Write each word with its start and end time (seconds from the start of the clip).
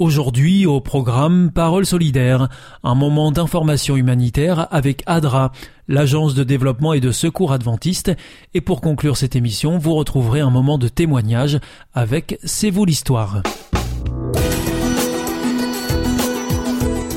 Aujourd'hui 0.00 0.64
au 0.64 0.80
programme 0.80 1.50
Parole 1.52 1.84
solidaire, 1.84 2.48
un 2.82 2.94
moment 2.94 3.32
d'information 3.32 3.98
humanitaire 3.98 4.66
avec 4.70 5.02
ADRA, 5.04 5.52
l'agence 5.88 6.34
de 6.34 6.42
développement 6.42 6.94
et 6.94 7.00
de 7.00 7.12
secours 7.12 7.52
adventiste, 7.52 8.10
et 8.54 8.62
pour 8.62 8.80
conclure 8.80 9.18
cette 9.18 9.36
émission, 9.36 9.76
vous 9.76 9.94
retrouverez 9.94 10.40
un 10.40 10.48
moment 10.48 10.78
de 10.78 10.88
témoignage 10.88 11.60
avec 11.92 12.38
C'est 12.44 12.70
vous 12.70 12.86
l'histoire. 12.86 13.42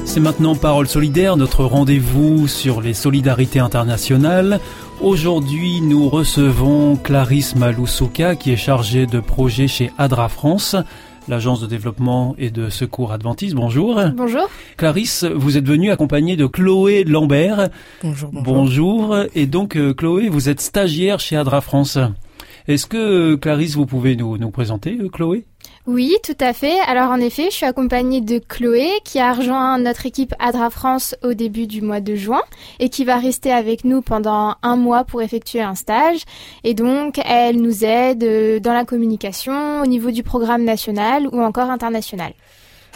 C'est 0.04 0.20
maintenant 0.20 0.54
Parole 0.54 0.90
solidaire, 0.90 1.38
notre 1.38 1.64
rendez-vous 1.64 2.50
sur 2.50 2.82
les 2.82 2.94
solidarités 2.94 3.60
internationales. 3.60 4.60
Aujourd'hui, 5.00 5.80
nous 5.80 6.10
recevons 6.10 6.98
Clarisse 6.98 7.56
Maloussouka 7.56 8.36
qui 8.36 8.52
est 8.52 8.58
chargée 8.58 9.06
de 9.06 9.22
projet 9.22 9.70
chez 9.70 9.94
ADRA 9.98 10.28
France 10.28 10.76
l'agence 11.28 11.62
de 11.62 11.68
développement 11.68 12.36
et 12.38 12.50
de 12.50 12.70
secours 12.70 13.12
adventiste. 13.12 13.56
Bonjour. 13.56 14.02
Bonjour. 14.16 14.50
Clarisse, 14.78 15.24
vous 15.24 15.58
êtes 15.58 15.68
venue 15.68 15.92
accompagnée 15.92 16.36
de 16.36 16.46
Chloé 16.46 17.04
Lambert. 17.04 17.70
Bonjour. 18.04 18.30
Bonjour. 18.34 19.18
Et 19.36 19.46
donc, 19.46 19.76
euh, 19.76 19.94
Chloé, 19.94 20.30
vous 20.30 20.50
êtes 20.50 20.62
stagiaire 20.62 21.20
chez 21.20 21.36
Adra 21.36 21.62
France. 21.62 21.98
Est-ce 22.68 22.86
que, 22.86 23.36
Clarisse, 23.36 23.76
vous 23.76 23.86
pouvez 23.86 24.16
nous, 24.16 24.38
nous 24.38 24.52
présenter, 24.52 24.98
euh, 25.02 25.10
Chloé? 25.10 25.46
Oui, 25.86 26.16
tout 26.24 26.38
à 26.40 26.54
fait. 26.54 26.80
Alors 26.88 27.12
en 27.12 27.20
effet, 27.20 27.48
je 27.50 27.56
suis 27.56 27.66
accompagnée 27.66 28.22
de 28.22 28.40
Chloé 28.40 28.90
qui 29.04 29.20
a 29.20 29.34
rejoint 29.34 29.78
notre 29.78 30.06
équipe 30.06 30.34
Adra 30.40 30.70
France 30.70 31.14
au 31.24 31.34
début 31.34 31.68
du 31.68 31.82
mois 31.82 32.00
de 32.00 32.16
juin 32.16 32.42
et 32.80 32.88
qui 32.88 33.04
va 33.04 33.18
rester 33.18 33.52
avec 33.52 33.84
nous 33.84 34.02
pendant 34.02 34.56
un 34.64 34.78
mois 34.78 35.04
pour 35.04 35.22
effectuer 35.22 35.62
un 35.62 35.76
stage. 35.76 36.24
Et 36.64 36.74
donc, 36.74 37.20
elle 37.26 37.62
nous 37.62 37.84
aide 37.84 38.24
euh, 38.24 38.62
dans 38.62 38.72
la 38.72 38.86
communication 38.86 39.82
au 39.82 39.86
niveau 39.86 40.12
du 40.12 40.24
programme 40.24 40.64
national 40.64 41.28
ou 41.28 41.42
encore 41.42 41.70
international. 41.70 42.32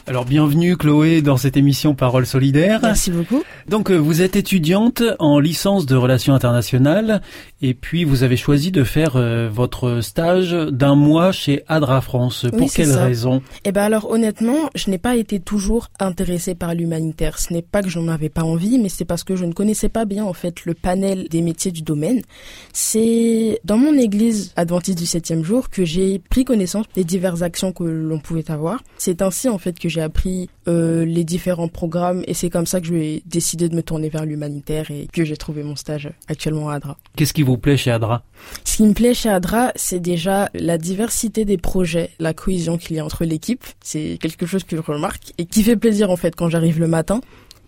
Alors 0.09 0.23
bienvenue 0.23 0.77
Chloé 0.77 1.21
dans 1.21 1.35
cette 1.35 1.57
émission 1.57 1.93
Parole 1.93 2.25
solidaire. 2.25 2.79
Merci 2.81 3.11
beaucoup. 3.11 3.43
Donc 3.67 3.91
euh, 3.91 3.97
vous 3.97 4.21
êtes 4.21 4.37
étudiante 4.37 5.03
en 5.19 5.37
licence 5.37 5.85
de 5.85 5.97
relations 5.97 6.33
internationales 6.33 7.21
et 7.61 7.73
puis 7.73 8.05
vous 8.05 8.23
avez 8.23 8.37
choisi 8.37 8.71
de 8.71 8.85
faire 8.85 9.17
euh, 9.17 9.49
votre 9.51 9.99
stage 9.99 10.53
d'un 10.53 10.95
mois 10.95 11.33
chez 11.33 11.63
Adra 11.67 11.99
France. 11.99 12.45
Pour 12.57 12.71
quelle 12.71 12.93
raison? 12.93 13.41
Eh 13.65 13.73
ben 13.73 13.83
alors 13.83 14.09
honnêtement, 14.09 14.69
je 14.75 14.89
n'ai 14.89 14.97
pas 14.97 15.17
été 15.17 15.41
toujours 15.41 15.89
intéressée 15.99 16.55
par 16.55 16.73
l'humanitaire. 16.73 17.37
Ce 17.37 17.51
n'est 17.51 17.61
pas 17.61 17.83
que 17.83 17.89
j'en 17.89 18.07
avais 18.07 18.29
pas 18.29 18.43
envie, 18.43 18.79
mais 18.79 18.87
c'est 18.87 19.03
parce 19.03 19.25
que 19.25 19.35
je 19.35 19.43
ne 19.43 19.51
connaissais 19.51 19.89
pas 19.89 20.05
bien 20.05 20.23
en 20.23 20.31
fait 20.31 20.63
le 20.63 20.73
panel 20.73 21.27
des 21.27 21.41
métiers 21.41 21.71
du 21.71 21.81
domaine. 21.81 22.21
C'est 22.71 23.59
dans 23.65 23.77
mon 23.77 23.97
église 23.97 24.53
adventiste 24.55 24.99
du 24.99 25.05
septième 25.05 25.43
jour 25.43 25.69
que 25.69 25.83
j'ai 25.83 26.19
pris 26.29 26.45
connaissance 26.45 26.85
des 26.95 27.03
diverses 27.03 27.41
actions 27.41 27.73
que 27.73 27.83
l'on 27.83 28.19
pouvait 28.19 28.49
avoir. 28.49 28.81
C'est 28.97 29.21
ainsi 29.21 29.49
en 29.49 29.57
fait 29.57 29.77
que 29.77 29.89
j'ai 29.89 29.96
appris 30.01 30.49
euh, 30.67 31.05
les 31.05 31.23
différents 31.23 31.67
programmes 31.67 32.23
et 32.27 32.33
c'est 32.33 32.49
comme 32.49 32.65
ça 32.65 32.81
que 32.81 32.87
j'ai 32.87 33.23
décidé 33.25 33.69
de 33.69 33.75
me 33.75 33.83
tourner 33.83 34.09
vers 34.09 34.25
l'humanitaire 34.25 34.91
et 34.91 35.07
que 35.11 35.23
j'ai 35.23 35.37
trouvé 35.37 35.63
mon 35.63 35.75
stage 35.75 36.09
actuellement 36.27 36.69
à 36.69 36.75
Adra. 36.75 36.97
Qu'est-ce 37.15 37.33
qui 37.33 37.43
vous 37.43 37.57
plaît 37.57 37.77
chez 37.77 37.91
Adra? 37.91 38.23
Ce 38.63 38.77
qui 38.77 38.83
me 38.83 38.93
plaît 38.93 39.13
chez 39.13 39.29
Adra, 39.29 39.71
c'est 39.75 39.99
déjà 39.99 40.49
la 40.53 40.77
diversité 40.77 41.45
des 41.45 41.57
projets, 41.57 42.11
la 42.19 42.33
cohésion 42.33 42.77
qu'il 42.77 42.95
y 42.95 42.99
a 42.99 43.05
entre 43.05 43.25
l'équipe. 43.25 43.63
C'est 43.81 44.17
quelque 44.19 44.45
chose 44.45 44.63
que 44.63 44.75
je 44.75 44.81
remarque 44.81 45.33
et 45.37 45.45
qui 45.45 45.63
fait 45.63 45.77
plaisir 45.77 46.11
en 46.11 46.15
fait 46.15 46.35
quand 46.35 46.49
j'arrive 46.49 46.79
le 46.79 46.87
matin. 46.87 47.21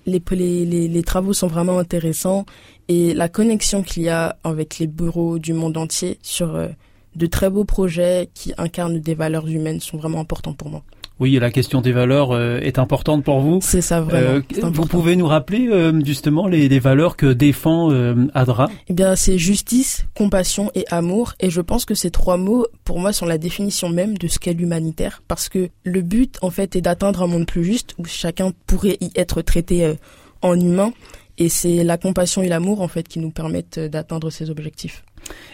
Les, 0.06 0.22
les, 0.32 0.88
les, 0.88 1.04
travaux 1.04 1.34
sont 1.34 1.48
vraiment 1.48 1.78
intéressants 1.78 2.46
et 2.88 3.14
la 3.14 3.30
connexion 3.30 3.84
qu'il 3.84 4.04
y 4.04 4.10
a 4.10 4.38
avec 4.44 4.80
les 4.80 4.88
bureaux 4.88 5.38
du 5.38 5.54
monde 5.54 5.78
entier 5.78 6.18
sur 6.24 6.56
euh, 6.56 6.68
de 7.16 7.26
très 7.26 7.50
beaux 7.50 7.66
projets 7.66 8.30
qui 8.34 8.54
incarnent 8.58 9.00
des 9.00 9.16
valeurs 9.16 9.48
humaines 9.48 9.80
sont 9.80 9.98
vraiment 9.98 10.20
importants 10.20 10.54
pour 10.54 10.70
moi. 10.70 10.84
Oui, 11.20 11.38
la 11.38 11.52
question 11.52 11.82
des 11.82 11.92
valeurs 11.92 12.32
euh, 12.32 12.60
est 12.60 12.80
importante 12.80 13.26
pour 13.26 13.42
vous. 13.42 13.60
C'est 13.62 13.82
ça 13.82 14.00
vraiment. 14.00 14.42
Euh, 14.64 14.70
vous 14.72 14.86
pouvez 14.86 15.18
nous 15.18 15.28
rappeler 15.28 15.68
euh, 15.68 16.00
justement 16.06 16.48
les, 16.48 16.70
les, 16.70 16.80
valeurs 16.80 17.18
que 17.18 17.34
défend 17.34 17.90
Adra? 18.34 18.70
Eh 18.88 18.94
bien, 18.94 19.16
c'est 19.16 19.38
justice, 19.38 20.06
compassion 20.16 20.72
et 20.76 20.86
amour. 20.90 21.34
Et 21.42 21.50
je 21.50 21.60
pense 21.60 21.84
que 21.84 21.94
ces 21.94 22.10
trois 22.10 22.38
mots, 22.38 22.66
pour 22.86 23.00
moi, 23.00 23.12
sont 23.12 23.26
la 23.26 23.38
définition 23.38 23.90
même 23.90 24.18
de 24.18 24.28
ce 24.28 24.40
qu'est 24.40 24.54
l'humanitaire, 24.54 25.22
parce 25.28 25.50
que 25.50 25.70
le 25.84 26.02
but, 26.02 26.38
en 26.42 26.52
fait, 26.52 26.76
est 26.78 26.82
d'atteindre 26.82 27.22
un 27.22 27.28
monde 27.28 27.46
plus 27.46 27.66
juste 27.66 27.96
où 27.98 28.06
chacun 28.06 28.54
pourrait 28.66 28.98
y 29.02 29.12
être 29.16 29.42
traité 29.42 29.96
en 30.42 30.58
humain. 30.60 30.94
Et 31.38 31.50
c'est 31.50 31.84
la 31.84 31.98
compassion 31.98 32.42
et 32.42 32.48
l'amour, 32.48 32.82
en 32.82 32.88
fait, 32.88 33.08
qui 33.08 33.20
nous 33.20 33.32
permettent 33.32 33.80
d'atteindre 33.80 34.30
ces 34.30 34.50
objectifs. 34.50 35.04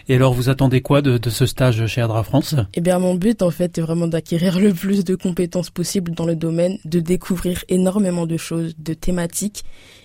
Et 0.07 0.15
alors, 0.15 0.33
vous 0.33 0.49
attendez 0.49 0.81
quoi 0.81 1.01
de, 1.01 1.17
de 1.17 1.29
ce 1.29 1.45
stage 1.45 1.85
chez 1.87 2.01
Adra 2.01 2.23
France? 2.23 2.55
Eh 2.73 2.81
bien, 2.81 2.99
mon 2.99 3.15
but, 3.15 3.41
en 3.41 3.49
fait, 3.49 3.77
est 3.77 3.81
vraiment 3.81 4.07
d'acquérir 4.07 4.59
le 4.59 4.73
plus 4.73 5.03
de 5.03 5.15
compétences 5.15 5.69
possibles 5.69 6.11
dans 6.11 6.25
le 6.25 6.35
domaine, 6.35 6.77
de 6.85 6.99
découvrir 6.99 7.63
énormément 7.69 8.25
de 8.25 8.37
choses, 8.37 8.75
de 8.77 8.93
thématiques, 8.93 9.63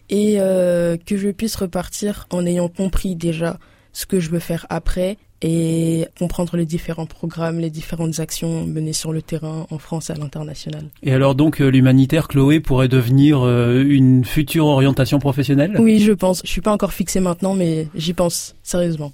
et 0.08 0.36
euh, 0.38 0.96
que 0.96 1.16
je 1.16 1.28
puisse 1.28 1.56
repartir 1.56 2.26
en 2.30 2.46
ayant 2.46 2.68
compris 2.68 3.14
déjà 3.14 3.58
ce 3.92 4.06
que 4.06 4.20
je 4.20 4.30
veux 4.30 4.38
faire 4.38 4.66
après, 4.70 5.18
et 5.42 6.06
comprendre 6.18 6.56
les 6.58 6.66
différents 6.66 7.06
programmes, 7.06 7.60
les 7.60 7.70
différentes 7.70 8.20
actions 8.20 8.66
menées 8.66 8.92
sur 8.92 9.10
le 9.10 9.22
terrain 9.22 9.66
en 9.70 9.78
France 9.78 10.10
et 10.10 10.12
à 10.12 10.16
l'international. 10.16 10.84
Et 11.02 11.14
alors 11.14 11.34
donc 11.34 11.62
euh, 11.62 11.68
l'humanitaire, 11.68 12.28
Chloé, 12.28 12.60
pourrait 12.60 12.88
devenir 12.88 13.40
euh, 13.40 13.82
une 13.82 14.24
future 14.24 14.66
orientation 14.66 15.18
professionnelle? 15.18 15.76
Oui, 15.78 16.00
je 16.00 16.12
pense. 16.12 16.42
Je 16.44 16.50
suis 16.50 16.60
pas 16.60 16.72
encore 16.72 16.92
fixée 16.92 17.20
maintenant, 17.20 17.54
mais 17.54 17.86
j'y 17.94 18.12
pense 18.12 18.54
sérieusement. 18.62 19.12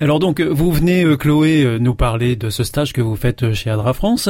Alors 0.00 0.18
donc 0.18 0.40
vous 0.40 0.70
venez 0.72 1.04
euh, 1.04 1.16
Chloé 1.16 1.62
euh, 1.64 1.78
nous 1.78 1.94
parler 1.94 2.36
de 2.36 2.50
ce 2.50 2.64
stage 2.64 2.92
que 2.92 3.00
vous 3.00 3.16
faites 3.16 3.42
euh, 3.42 3.54
chez 3.54 3.70
Adra 3.70 3.94
France, 3.94 4.28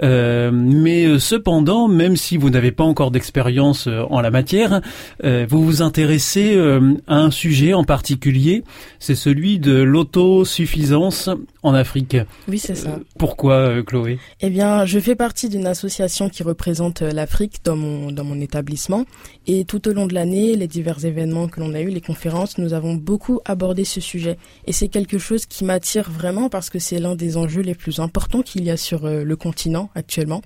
mais 0.00 1.18
cependant 1.18 1.88
même 1.88 2.16
si 2.16 2.36
vous 2.36 2.50
n'avez 2.50 2.72
pas 2.72 2.84
encore 2.84 3.10
d'expérience 3.10 3.88
en 3.88 4.20
la 4.20 4.30
matière, 4.30 4.80
vous 5.22 5.64
vous 5.64 5.82
intéressez 5.82 6.58
à 7.06 7.16
un 7.16 7.30
sujet 7.30 7.74
en 7.74 7.84
particulier, 7.84 8.64
c'est 8.98 9.14
celui 9.14 9.58
de 9.58 9.74
l'autosuffisance 9.82 11.30
en 11.68 11.74
Afrique. 11.74 12.16
Oui 12.48 12.58
c'est 12.58 12.74
ça. 12.74 12.98
pourquoi 13.18 13.82
Chloé? 13.82 14.18
Eh 14.40 14.50
bien 14.50 14.84
je 14.84 14.98
fais 14.98 15.14
partie 15.14 15.48
d'une 15.48 15.66
association 15.66 16.28
qui 16.28 16.42
représente 16.42 17.02
l'Afrique 17.02 17.58
dans 17.64 17.76
mon 17.76 18.10
dans 18.10 18.24
mon 18.24 18.40
établissement 18.40 19.04
et 19.46 19.64
tout 19.64 19.88
au 19.88 19.92
long 19.92 20.06
de 20.06 20.14
l'année 20.14 20.56
les 20.56 20.66
divers 20.68 21.04
événements 21.04 21.48
que 21.48 21.60
l'on 21.60 21.74
a 21.74 21.80
eu, 21.80 21.88
les 21.88 22.00
conférences, 22.00 22.58
nous 22.58 22.72
avons 22.72 22.94
beaucoup 22.94 23.40
abordé 23.44 23.84
ce 23.84 24.00
sujet 24.00 24.38
et 24.66 24.72
c'est 24.72 24.88
quelque 24.88 25.18
chose 25.18 25.46
qui 25.46 25.64
m'attire 25.64 26.10
vraiment 26.10 26.48
parce 26.48 26.70
que 26.70 26.78
c'est 26.78 26.98
l'un 26.98 27.14
des 27.14 27.36
enjeux 27.36 27.62
les 27.62 27.74
plus 27.74 28.00
importants 28.00 28.42
qu'il 28.42 28.64
y 28.64 28.70
a 28.70 28.76
sur 28.76 29.04
euh, 29.04 29.24
le 29.24 29.36
continent 29.36 29.90
actuellement. 29.94 30.42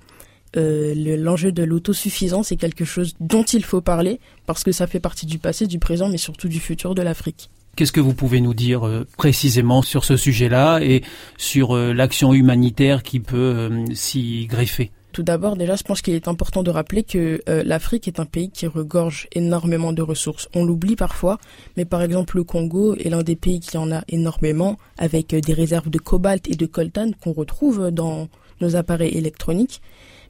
Euh, 0.56 0.94
l'enjeu 1.16 1.50
de 1.50 1.62
l'autosuffisance 1.62 2.52
est 2.52 2.56
quelque 2.56 2.84
chose 2.84 3.14
dont 3.20 3.42
il 3.42 3.64
faut 3.64 3.80
parler 3.80 4.20
parce 4.46 4.64
que 4.64 4.72
ça 4.72 4.86
fait 4.86 5.00
partie 5.00 5.24
du 5.24 5.38
passé, 5.38 5.66
du 5.66 5.78
présent, 5.78 6.08
mais 6.08 6.18
surtout 6.18 6.48
du 6.48 6.60
futur 6.60 6.94
de 6.94 7.00
l'Afrique. 7.02 7.48
Qu'est-ce 7.76 7.92
que 7.92 8.00
vous 8.00 8.14
pouvez 8.14 8.40
nous 8.40 8.54
dire 8.54 8.86
euh, 8.86 9.06
précisément 9.16 9.82
sur 9.82 10.04
ce 10.04 10.16
sujet-là 10.16 10.80
et 10.80 11.02
sur 11.38 11.76
l'action 11.76 12.34
humanitaire 12.34 13.02
qui 13.02 13.20
peut 13.20 13.84
s'y 13.94 14.46
greffer? 14.46 14.90
Tout 15.12 15.22
d'abord, 15.22 15.56
déjà, 15.56 15.76
je 15.76 15.82
pense 15.82 16.00
qu'il 16.00 16.14
est 16.14 16.26
important 16.26 16.62
de 16.62 16.70
rappeler 16.70 17.02
que 17.02 17.42
euh, 17.46 17.62
l'Afrique 17.66 18.08
est 18.08 18.18
un 18.18 18.24
pays 18.24 18.48
qui 18.50 18.66
regorge 18.66 19.28
énormément 19.32 19.92
de 19.92 20.00
ressources. 20.00 20.48
On 20.54 20.64
l'oublie 20.64 20.96
parfois, 20.96 21.38
mais 21.76 21.84
par 21.84 22.00
exemple, 22.00 22.38
le 22.38 22.44
Congo 22.44 22.94
est 22.94 23.10
l'un 23.10 23.22
des 23.22 23.36
pays 23.36 23.60
qui 23.60 23.76
en 23.76 23.92
a 23.92 24.04
énormément, 24.08 24.78
avec 24.96 25.34
euh, 25.34 25.40
des 25.42 25.52
réserves 25.52 25.90
de 25.90 25.98
cobalt 25.98 26.48
et 26.48 26.54
de 26.54 26.64
coltan 26.64 27.10
qu'on 27.20 27.34
retrouve 27.34 27.90
dans 27.90 28.28
nos 28.62 28.74
appareils 28.74 29.14
électroniques. 29.14 29.82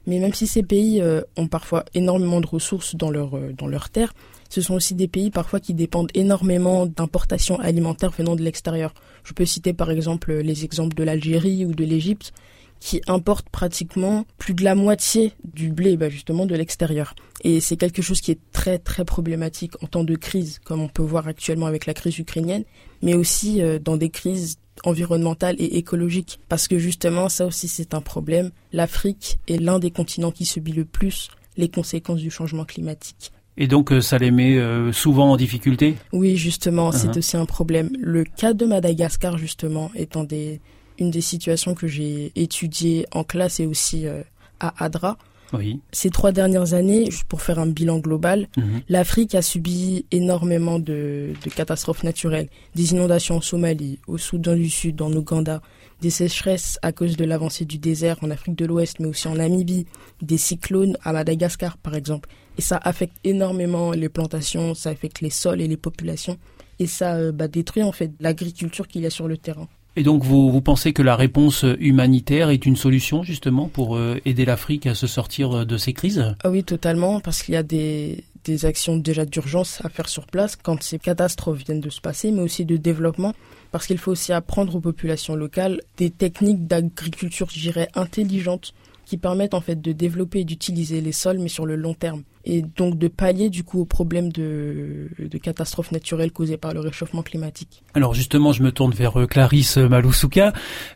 Mais 0.05 0.19
même 0.19 0.33
si 0.33 0.47
ces 0.47 0.63
pays 0.63 0.99
euh, 0.99 1.21
ont 1.37 1.47
parfois 1.47 1.85
énormément 1.93 2.41
de 2.41 2.47
ressources 2.47 2.97
dans 2.97 3.09
leur 3.09 3.39
dans 3.57 3.67
leurs 3.67 3.89
terres, 3.89 4.13
ce 4.53 4.61
sont 4.61 4.75
aussi 4.75 4.93
des 4.93 5.07
pays 5.07 5.31
parfois 5.31 5.59
qui 5.59 5.73
dépendent 5.73 6.11
énormément 6.13 6.85
d'importations 6.85 7.59
alimentaires 7.59 8.11
venant 8.11 8.35
de 8.35 8.43
l'extérieur. 8.43 8.93
Je 9.23 9.33
peux 9.33 9.45
citer 9.45 9.73
par 9.73 9.89
exemple 9.89 10.31
les 10.31 10.63
exemples 10.63 10.95
de 10.95 11.01
l'Algérie 11.01 11.65
ou 11.65 11.73
de 11.73 11.83
l'Égypte 11.83 12.33
qui 12.79 13.01
importe 13.07 13.49
pratiquement 13.49 14.25
plus 14.37 14.53
de 14.53 14.63
la 14.63 14.75
moitié 14.75 15.33
du 15.43 15.71
blé, 15.71 15.97
bah 15.97 16.09
justement, 16.09 16.45
de 16.45 16.53
l'extérieur. 16.53 17.15
Et 17.43 17.61
c'est 17.61 17.77
quelque 17.77 18.03
chose 18.03 18.21
qui 18.21 18.29
est 18.29 18.39
très 18.51 18.77
très 18.77 19.05
problématique 19.05 19.81
en 19.81 19.87
temps 19.87 20.03
de 20.03 20.15
crise, 20.15 20.59
comme 20.63 20.81
on 20.81 20.87
peut 20.87 21.01
voir 21.01 21.27
actuellement 21.27 21.65
avec 21.65 21.87
la 21.87 21.95
crise 21.95 22.19
ukrainienne, 22.19 22.63
mais 23.01 23.15
aussi 23.15 23.59
euh, 23.59 23.79
dans 23.79 23.97
des 23.97 24.09
crises 24.09 24.59
environnementales 24.83 25.55
et 25.57 25.77
écologiques. 25.77 26.39
Parce 26.47 26.67
que 26.67 26.77
justement, 26.77 27.27
ça 27.27 27.47
aussi 27.47 27.67
c'est 27.67 27.95
un 27.95 28.01
problème. 28.01 28.51
L'Afrique 28.71 29.39
est 29.47 29.57
l'un 29.57 29.79
des 29.79 29.89
continents 29.89 30.31
qui 30.31 30.45
subit 30.45 30.73
le 30.73 30.85
plus 30.85 31.31
les 31.57 31.69
conséquences 31.69 32.19
du 32.19 32.29
changement 32.29 32.65
climatique. 32.65 33.32
Et 33.57 33.67
donc 33.67 33.91
euh, 33.91 34.01
ça 34.01 34.17
les 34.17 34.31
met 34.31 34.57
euh, 34.57 34.91
souvent 34.91 35.31
en 35.31 35.37
difficulté 35.37 35.95
Oui, 36.11 36.37
justement, 36.37 36.91
c'est 36.91 37.07
uh-huh. 37.07 37.17
aussi 37.19 37.37
un 37.37 37.45
problème. 37.45 37.89
Le 37.99 38.23
cas 38.23 38.53
de 38.53 38.65
Madagascar, 38.65 39.37
justement, 39.37 39.91
étant 39.95 40.23
des, 40.23 40.59
une 40.97 41.11
des 41.11 41.21
situations 41.21 41.75
que 41.75 41.87
j'ai 41.87 42.31
étudiées 42.35 43.05
en 43.11 43.23
classe 43.23 43.59
et 43.59 43.65
aussi 43.65 44.07
euh, 44.07 44.23
à 44.59 44.83
ADRA. 44.83 45.17
Oui. 45.55 45.79
Ces 45.91 46.09
trois 46.09 46.31
dernières 46.31 46.73
années, 46.73 47.11
juste 47.11 47.25
pour 47.25 47.43
faire 47.43 47.59
un 47.59 47.67
bilan 47.67 47.99
global, 47.99 48.47
uh-huh. 48.57 48.63
l'Afrique 48.89 49.35
a 49.35 49.43
subi 49.43 50.07
énormément 50.09 50.79
de, 50.79 51.33
de, 51.45 51.49
catastrophes 51.51 52.01
naturelles. 52.01 52.49
Des 52.73 52.93
inondations 52.93 53.35
en 53.35 53.41
Somalie, 53.41 53.99
au 54.07 54.17
Soudan 54.17 54.55
du 54.55 54.67
Sud, 54.67 54.99
en 55.03 55.13
Ouganda, 55.13 55.61
des 56.01 56.09
sécheresses 56.09 56.79
à 56.81 56.91
cause 56.91 57.17
de 57.17 57.23
l'avancée 57.23 57.65
du 57.65 57.77
désert 57.77 58.17
en 58.23 58.31
Afrique 58.31 58.55
de 58.55 58.65
l'Ouest, 58.65 58.99
mais 58.99 59.07
aussi 59.07 59.27
en 59.27 59.35
Namibie, 59.35 59.85
des 60.23 60.39
cyclones 60.39 60.97
à 61.03 61.13
Madagascar 61.13 61.77
par 61.77 61.93
exemple. 61.93 62.29
Et 62.57 62.61
ça 62.61 62.79
affecte 62.83 63.17
énormément 63.23 63.91
les 63.91 64.09
plantations, 64.09 64.73
ça 64.73 64.89
affecte 64.89 65.21
les 65.21 65.29
sols 65.29 65.61
et 65.61 65.67
les 65.67 65.77
populations, 65.77 66.37
et 66.79 66.87
ça 66.87 67.15
euh, 67.15 67.31
bah, 67.31 67.47
détruit 67.47 67.83
en 67.83 67.91
fait 67.91 68.11
l'agriculture 68.19 68.87
qu'il 68.87 69.01
y 69.01 69.05
a 69.05 69.09
sur 69.09 69.27
le 69.27 69.37
terrain. 69.37 69.67
Et 69.95 70.03
donc 70.03 70.23
vous, 70.23 70.51
vous 70.51 70.61
pensez 70.61 70.91
que 70.91 71.03
la 71.03 71.15
réponse 71.15 71.65
humanitaire 71.79 72.49
est 72.49 72.65
une 72.65 72.75
solution 72.75 73.21
justement 73.21 73.67
pour 73.67 73.95
euh, 73.95 74.19
aider 74.25 74.43
l'Afrique 74.43 74.87
à 74.87 74.95
se 74.95 75.05
sortir 75.05 75.51
euh, 75.51 75.65
de 75.65 75.77
ces 75.77 75.93
crises? 75.93 76.35
Ah 76.43 76.49
oui, 76.49 76.63
totalement, 76.63 77.19
parce 77.19 77.43
qu'il 77.43 77.53
y 77.53 77.57
a 77.57 77.63
des, 77.63 78.23
des 78.43 78.65
actions 78.65 78.97
déjà 78.97 79.25
d'urgence 79.25 79.81
à 79.83 79.89
faire 79.89 80.09
sur 80.09 80.25
place 80.25 80.55
quand 80.55 80.81
ces 80.81 80.99
catastrophes 80.99 81.63
viennent 81.63 81.81
de 81.81 81.91
se 81.91 82.01
passer, 82.01 82.31
mais 82.31 82.41
aussi 82.41 82.65
de 82.65 82.77
développement 82.77 83.33
parce 83.73 83.87
qu'il 83.87 83.97
faut 83.97 84.11
aussi 84.11 84.31
apprendre 84.31 84.75
aux 84.75 84.79
populations 84.79 85.35
locales 85.35 85.81
des 85.97 86.11
techniques 86.11 86.67
d'agriculture, 86.67 87.49
je 87.51 87.59
dirais, 87.59 87.87
intelligentes 87.95 88.73
qui 89.13 89.19
permettent 89.19 89.53
en 89.53 89.61
fait 89.61 89.79
de 89.79 89.91
développer 89.91 90.39
et 90.39 90.43
d'utiliser 90.43 90.99
les 90.99 91.11
sols 91.11 91.37
mais 91.37 91.47
sur 91.47 91.67
le 91.67 91.75
long 91.75 91.93
terme 91.93 92.23
et 92.45 92.63
donc 92.63 92.97
de 92.97 93.07
pallier 93.07 93.51
du 93.51 93.63
coup 93.63 93.81
aux 93.81 93.85
problèmes 93.85 94.31
de, 94.31 95.07
catastrophes 95.43 95.91
naturelles 95.91 96.31
causées 96.31 96.57
par 96.57 96.73
le 96.73 96.79
réchauffement 96.79 97.21
climatique. 97.21 97.83
Alors 97.93 98.15
justement, 98.15 98.53
je 98.53 98.63
me 98.63 98.71
tourne 98.71 98.91
vers 98.91 99.19
euh, 99.19 99.27
Clarisse 99.27 99.77
Maloussouka. 99.77 100.51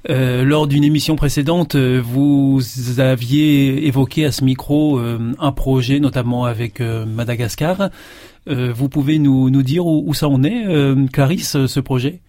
Euh, 0.09 0.43
lors 0.43 0.65
d'une 0.65 0.83
émission 0.83 1.15
précédente, 1.15 1.75
euh, 1.75 2.01
vous 2.03 2.59
aviez 2.97 3.85
évoqué 3.85 4.25
à 4.25 4.31
ce 4.31 4.43
micro 4.43 4.99
un 4.99 5.51
projet, 5.51 5.99
notamment 5.99 6.45
avec 6.45 6.79
Madagascar. 6.79 7.91
vous 8.47 8.89
pouvez 8.89 9.19
nous, 9.19 9.61
dire 9.61 9.85
où 9.85 10.11
ça 10.15 10.27
en 10.27 10.43
est, 10.43 10.65
Clarisse, 11.11 11.65
ce 11.67 11.79
projet? 11.79 12.21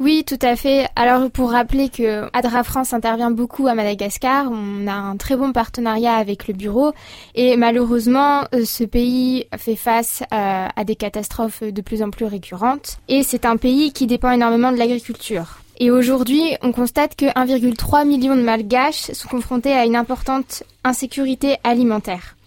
Oui, 0.00 0.24
tout 0.24 0.38
à 0.42 0.54
fait. 0.54 0.88
Alors 0.94 1.30
pour 1.30 1.50
rappeler 1.50 1.88
que 1.88 2.28
Adra 2.32 2.62
France 2.62 2.92
intervient 2.92 3.30
beaucoup 3.30 3.66
à 3.66 3.74
Madagascar, 3.74 4.48
on 4.50 4.86
a 4.86 4.92
un 4.92 5.16
très 5.16 5.36
bon 5.36 5.52
partenariat 5.52 6.14
avec 6.14 6.46
le 6.46 6.54
bureau 6.54 6.92
et 7.34 7.56
malheureusement 7.56 8.44
euh, 8.54 8.64
ce 8.64 8.84
pays 8.84 9.46
fait 9.56 9.76
face 9.76 10.22
euh, 10.32 10.68
à 10.74 10.84
des 10.84 10.94
catastrophes 10.94 11.64
de 11.64 11.80
plus 11.82 12.02
en 12.02 12.10
plus 12.10 12.26
récurrentes 12.26 12.98
et 13.08 13.22
c'est 13.24 13.44
un 13.44 13.56
pays 13.56 13.92
qui 13.92 14.06
dépend 14.06 14.30
énormément 14.30 14.70
de 14.70 14.76
l'agriculture. 14.76 15.58
Et 15.80 15.90
aujourd'hui, 15.90 16.42
on 16.62 16.72
constate 16.72 17.14
que 17.14 17.26
1,3 17.26 18.06
million 18.06 18.34
de 18.34 18.42
Malgaches 18.42 19.12
sont 19.12 19.28
confrontés 19.28 19.72
à 19.72 19.84
une 19.84 19.94
importante 19.94 20.64
insécurité 20.82 21.56
alimentaire. 21.62 22.37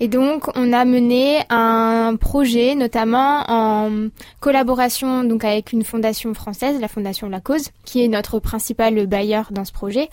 Et 0.00 0.08
donc, 0.08 0.48
on 0.56 0.72
a 0.72 0.84
mené 0.84 1.40
un 1.50 2.16
projet, 2.16 2.74
notamment 2.74 3.44
en 3.48 4.08
collaboration 4.40 5.24
donc 5.24 5.44
avec 5.44 5.72
une 5.72 5.84
fondation 5.84 6.34
française, 6.34 6.80
la 6.80 6.88
Fondation 6.88 7.28
La 7.28 7.40
Cause, 7.40 7.70
qui 7.84 8.04
est 8.04 8.08
notre 8.08 8.38
principal 8.38 9.06
bailleur 9.06 9.48
dans 9.50 9.64
ce 9.64 9.72
projet. 9.72 10.08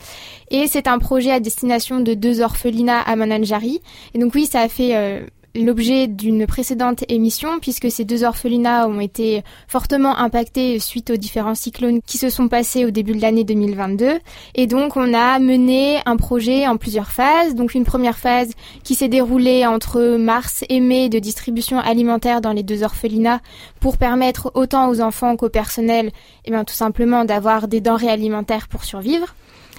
Et 0.49 0.67
c'est 0.67 0.87
un 0.87 0.99
projet 0.99 1.31
à 1.31 1.39
destination 1.39 1.99
de 1.99 2.13
deux 2.13 2.41
orphelinats 2.41 3.01
à 3.01 3.15
Mananjari. 3.15 3.81
Et 4.13 4.19
donc 4.19 4.33
oui, 4.35 4.45
ça 4.45 4.61
a 4.61 4.69
fait 4.69 4.95
euh, 4.95 5.25
l'objet 5.55 6.07
d'une 6.07 6.45
précédente 6.45 7.03
émission 7.09 7.59
puisque 7.59 7.89
ces 7.89 8.05
deux 8.05 8.23
orphelinats 8.23 8.87
ont 8.87 8.99
été 8.99 9.43
fortement 9.67 10.17
impactés 10.17 10.79
suite 10.79 11.09
aux 11.09 11.15
différents 11.15 11.55
cyclones 11.55 12.01
qui 12.05 12.17
se 12.17 12.29
sont 12.29 12.47
passés 12.47 12.85
au 12.85 12.91
début 12.91 13.13
de 13.13 13.21
l'année 13.21 13.43
2022 13.43 14.19
et 14.55 14.67
donc 14.67 14.97
on 14.97 15.13
a 15.13 15.39
mené 15.39 15.99
un 16.05 16.17
projet 16.17 16.67
en 16.67 16.77
plusieurs 16.77 17.11
phases. 17.11 17.55
Donc 17.55 17.73
une 17.73 17.85
première 17.85 18.17
phase 18.17 18.51
qui 18.83 18.95
s'est 18.95 19.07
déroulée 19.07 19.65
entre 19.65 20.17
mars 20.17 20.63
et 20.69 20.79
mai 20.79 21.09
de 21.09 21.19
distribution 21.19 21.79
alimentaire 21.79 22.41
dans 22.41 22.53
les 22.53 22.63
deux 22.63 22.83
orphelinats 22.83 23.41
pour 23.79 23.97
permettre 23.97 24.51
autant 24.53 24.89
aux 24.89 25.01
enfants 25.01 25.35
qu'au 25.37 25.49
personnel 25.49 26.07
et 26.07 26.11
eh 26.45 26.51
bien 26.51 26.63
tout 26.63 26.73
simplement 26.75 27.25
d'avoir 27.25 27.67
des 27.67 27.81
denrées 27.81 28.09
alimentaires 28.09 28.67
pour 28.67 28.83
survivre. 28.83 29.35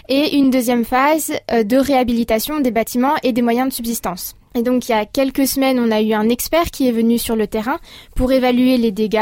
Et 0.09 0.37
une 0.37 0.51
deuxième 0.51 0.85
phase 0.85 1.33
euh, 1.51 1.65
de 1.65 1.77
réhabilitation 1.77 2.61
des 2.61 2.71
bâtiments 2.71 3.17
et 3.25 3.33
des 3.33 3.43
moyens 3.43 3.69
de 3.69 3.75
subsistance. 3.75 4.37
Et 4.57 4.63
donc 4.63 4.89
il 4.89 4.93
y 4.93 4.95
a 4.95 5.05
quelques 5.05 5.47
semaines, 5.47 5.79
on 5.79 5.91
a 5.91 6.01
eu 6.01 6.15
un 6.15 6.31
expert 6.31 6.71
qui 6.71 6.89
est 6.89 6.93
venu 6.93 7.19
sur 7.19 7.37
le 7.37 7.47
terrain 7.47 7.79
pour 8.15 8.33
évaluer 8.33 8.79
les 8.79 8.91
dégâts, 8.91 9.21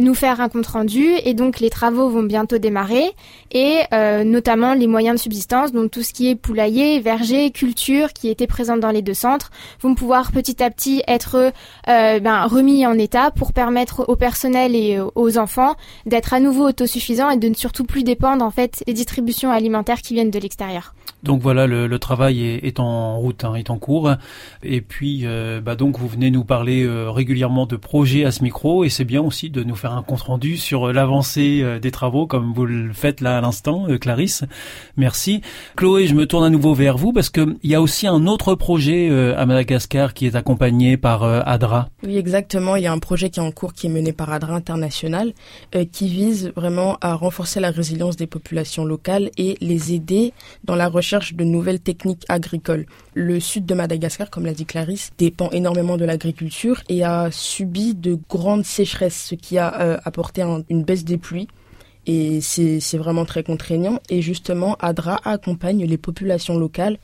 nous 0.00 0.14
faire 0.14 0.40
un 0.40 0.48
compte 0.48 0.68
rendu 0.68 1.08
et 1.24 1.34
donc 1.34 1.58
les 1.58 1.70
travaux 1.70 2.08
vont 2.08 2.22
bientôt 2.22 2.58
démarrer 2.58 3.10
et 3.50 3.80
euh, 3.92 4.22
notamment 4.22 4.74
les 4.74 4.86
moyens 4.86 5.16
de 5.16 5.20
subsistance, 5.20 5.72
donc 5.72 5.90
tout 5.90 6.04
ce 6.04 6.12
qui 6.12 6.28
est 6.28 6.36
poulailler, 6.36 7.00
verger, 7.00 7.50
culture 7.50 8.12
qui 8.12 8.28
était 8.28 8.46
présente 8.46 8.78
dans 8.78 8.92
les 8.92 9.02
deux 9.02 9.12
centres, 9.14 9.50
vont 9.80 9.96
pouvoir 9.96 10.30
petit 10.30 10.62
à 10.62 10.70
petit 10.70 11.02
être 11.08 11.52
euh, 11.88 12.20
ben, 12.20 12.44
remis 12.44 12.86
en 12.86 12.96
état 12.96 13.32
pour 13.32 13.52
permettre 13.52 14.04
au 14.08 14.14
personnel 14.14 14.76
et 14.76 15.00
aux 15.00 15.36
enfants 15.36 15.74
d'être 16.06 16.32
à 16.32 16.38
nouveau 16.38 16.68
autosuffisants 16.68 17.30
et 17.30 17.38
de 17.38 17.48
ne 17.48 17.54
surtout 17.54 17.82
plus 17.82 18.04
dépendre 18.04 18.44
en 18.44 18.52
fait 18.52 18.84
des 18.86 18.92
distributions 18.92 19.50
alimentaires 19.50 20.00
qui 20.00 20.14
viennent 20.14 20.30
de 20.30 20.38
l'extérieur. 20.38 20.94
Donc 21.22 21.42
voilà, 21.42 21.66
le, 21.66 21.98
travail 21.98 22.42
est, 22.42 22.80
en 22.80 23.18
route, 23.18 23.44
hein, 23.44 23.54
est 23.54 23.68
en 23.70 23.76
cours. 23.76 24.12
Et 24.62 24.80
puis, 24.80 25.22
euh, 25.24 25.60
bah 25.60 25.76
donc 25.76 25.98
vous 25.98 26.08
venez 26.08 26.30
nous 26.30 26.44
parler 26.44 26.82
euh, 26.82 27.10
régulièrement 27.10 27.66
de 27.66 27.76
projets 27.76 28.24
à 28.24 28.30
ce 28.30 28.42
micro, 28.42 28.84
et 28.84 28.88
c'est 28.88 29.04
bien 29.04 29.20
aussi 29.20 29.50
de 29.50 29.62
nous 29.62 29.74
faire 29.74 29.92
un 29.92 30.02
compte 30.02 30.22
rendu 30.22 30.56
sur 30.56 30.88
euh, 30.88 30.92
l'avancée 30.92 31.78
des 31.80 31.90
travaux, 31.90 32.26
comme 32.26 32.54
vous 32.54 32.64
le 32.64 32.92
faites 32.92 33.20
là 33.20 33.38
à 33.38 33.40
l'instant, 33.40 33.86
Clarisse. 34.00 34.44
Merci. 34.96 35.42
Chloé, 35.76 36.06
je 36.06 36.14
me 36.14 36.26
tourne 36.26 36.44
à 36.44 36.50
nouveau 36.50 36.72
vers 36.74 36.96
vous 36.96 37.12
parce 37.12 37.28
que 37.28 37.56
il 37.62 37.70
y 37.70 37.74
a 37.74 37.82
aussi 37.82 38.06
un 38.06 38.26
autre 38.26 38.54
projet 38.54 39.10
à 39.36 39.44
Madagascar 39.46 40.14
qui 40.14 40.26
est 40.26 40.34
accompagné 40.34 40.96
par 40.96 41.22
ADRA. 41.22 41.88
Oui, 42.04 42.16
exactement. 42.16 42.76
Il 42.76 42.84
y 42.84 42.86
a 42.86 42.92
un 42.92 42.98
projet 42.98 43.30
qui 43.30 43.40
est 43.40 43.42
en 43.42 43.50
cours, 43.50 43.72
qui 43.72 43.86
est 43.86 43.90
mené 43.90 44.12
par 44.12 44.32
ADRA 44.32 44.54
International, 44.54 45.32
qui 45.92 46.08
vise 46.08 46.52
vraiment 46.56 46.96
à 47.00 47.14
renforcer 47.14 47.60
la 47.60 47.70
résilience 47.70 48.16
des 48.16 48.26
populations 48.26 48.84
locales 48.84 49.30
et 49.36 49.56
les 49.60 49.92
aider 49.92 50.32
dans 50.64 50.76
la 50.76 50.88
recherche 50.88 51.09
de 51.18 51.44
nouvelles 51.44 51.80
techniques 51.80 52.24
agricoles. 52.28 52.86
Le 53.14 53.40
sud 53.40 53.66
de 53.66 53.74
Madagascar, 53.74 54.30
comme 54.30 54.46
l'a 54.46 54.52
dit 54.52 54.64
Clarisse, 54.64 55.10
dépend 55.18 55.50
énormément 55.50 55.96
de 55.96 56.04
l'agriculture 56.04 56.82
et 56.88 57.02
a 57.02 57.30
subi 57.32 57.94
de 57.94 58.18
grandes 58.28 58.64
sécheresses, 58.64 59.26
ce 59.30 59.34
qui 59.34 59.58
a 59.58 59.80
euh, 59.80 59.98
apporté 60.04 60.42
une 60.68 60.84
baisse 60.84 61.04
des 61.04 61.18
pluies. 61.18 61.48
Et 62.06 62.40
c'est 62.40 62.96
vraiment 62.96 63.24
très 63.24 63.42
contraignant. 63.42 64.00
Et 64.08 64.22
justement, 64.22 64.76
ADRA 64.80 65.20
accompagne 65.24 65.84
les 65.84 65.98
populations 65.98 66.56
locales 66.56 66.98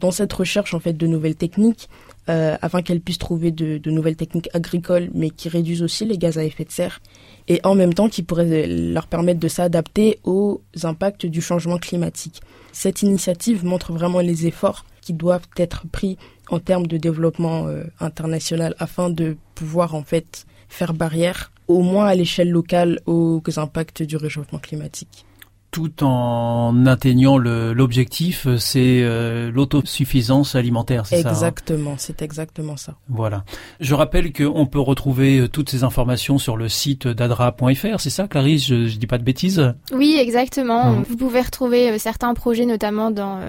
dans 0.00 0.10
cette 0.10 0.32
recherche 0.32 0.74
en 0.74 0.80
fait 0.80 0.94
de 0.94 1.06
nouvelles 1.06 1.36
techniques 1.36 1.88
euh, 2.28 2.56
afin 2.62 2.82
qu'elles 2.82 3.00
puissent 3.00 3.18
trouver 3.18 3.50
de, 3.50 3.90
nouvelles 3.90 4.16
techniques 4.16 4.48
agricoles, 4.54 5.10
mais 5.14 5.30
qui 5.30 5.48
réduisent 5.48 5.82
aussi 5.82 6.04
les 6.04 6.18
gaz 6.18 6.38
à 6.38 6.44
effet 6.44 6.64
de 6.64 6.70
serre, 6.70 7.00
et 7.48 7.60
en 7.64 7.74
même 7.74 7.94
temps 7.94 8.08
qui 8.08 8.22
pourraient 8.22 8.66
leur 8.66 9.06
permettre 9.06 9.40
de 9.40 9.48
s'adapter 9.48 10.20
aux 10.24 10.60
impacts 10.82 11.26
du 11.26 11.40
changement 11.40 11.78
climatique. 11.78 12.40
Cette 12.72 13.02
initiative 13.02 13.64
montre 13.64 13.92
vraiment 13.92 14.20
les 14.20 14.46
efforts 14.46 14.84
qui 15.00 15.12
doivent 15.12 15.48
être 15.56 15.86
pris 15.88 16.18
en 16.50 16.60
termes 16.60 16.86
de 16.86 16.98
développement 16.98 17.66
euh, 17.66 17.84
international 18.00 18.74
afin 18.78 19.10
de 19.10 19.36
pouvoir 19.54 19.94
en 19.94 20.02
fait 20.02 20.46
faire 20.68 20.94
barrière, 20.94 21.50
au 21.68 21.82
moins 21.82 22.06
à 22.06 22.14
l'échelle 22.14 22.50
locale, 22.50 23.00
aux 23.06 23.42
impacts 23.56 24.02
du 24.02 24.16
réchauffement 24.16 24.58
climatique 24.58 25.24
tout 25.70 26.02
en 26.02 26.86
atteignant 26.86 27.38
l'objectif, 27.38 28.46
c'est 28.58 29.02
euh, 29.02 29.50
l'autosuffisance 29.50 30.54
alimentaire, 30.54 31.06
c'est 31.06 31.22
ça 31.22 31.28
hein 31.28 31.32
Exactement, 31.32 31.94
c'est 31.96 32.22
exactement 32.22 32.76
ça. 32.76 32.96
Voilà. 33.08 33.44
Je 33.78 33.94
rappelle 33.94 34.32
qu'on 34.32 34.66
peut 34.66 34.80
retrouver 34.80 35.38
euh, 35.38 35.48
toutes 35.48 35.70
ces 35.70 35.84
informations 35.84 36.38
sur 36.38 36.56
le 36.56 36.68
site 36.68 37.06
d'adra.fr, 37.06 38.00
c'est 38.00 38.10
ça, 38.10 38.26
Clarisse 38.26 38.66
je, 38.66 38.86
je 38.86 38.96
dis 38.96 39.06
pas 39.06 39.18
de 39.18 39.24
bêtises 39.24 39.74
Oui, 39.92 40.16
exactement. 40.18 40.90
Hum. 40.90 41.04
Vous 41.08 41.16
pouvez 41.16 41.40
retrouver 41.40 41.90
euh, 41.90 41.98
certains 41.98 42.34
projets, 42.34 42.66
notamment 42.66 43.10
dans 43.10 43.40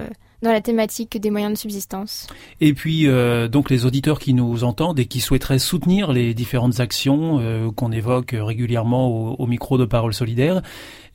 dans 0.42 0.52
la 0.52 0.60
thématique 0.60 1.18
des 1.18 1.30
moyens 1.30 1.52
de 1.54 1.58
subsistance. 1.58 2.26
Et 2.60 2.74
puis 2.74 3.06
euh, 3.06 3.48
donc 3.48 3.70
les 3.70 3.86
auditeurs 3.86 4.18
qui 4.18 4.34
nous 4.34 4.64
entendent 4.64 4.98
et 4.98 5.06
qui 5.06 5.20
souhaiteraient 5.20 5.60
soutenir 5.60 6.12
les 6.12 6.34
différentes 6.34 6.80
actions 6.80 7.38
euh, 7.40 7.70
qu'on 7.70 7.92
évoque 7.92 8.34
régulièrement 8.36 9.08
au, 9.08 9.36
au, 9.36 9.46
micro 9.46 9.78
de 9.78 9.84
Parole 9.84 10.12
Solidaire, 10.12 10.62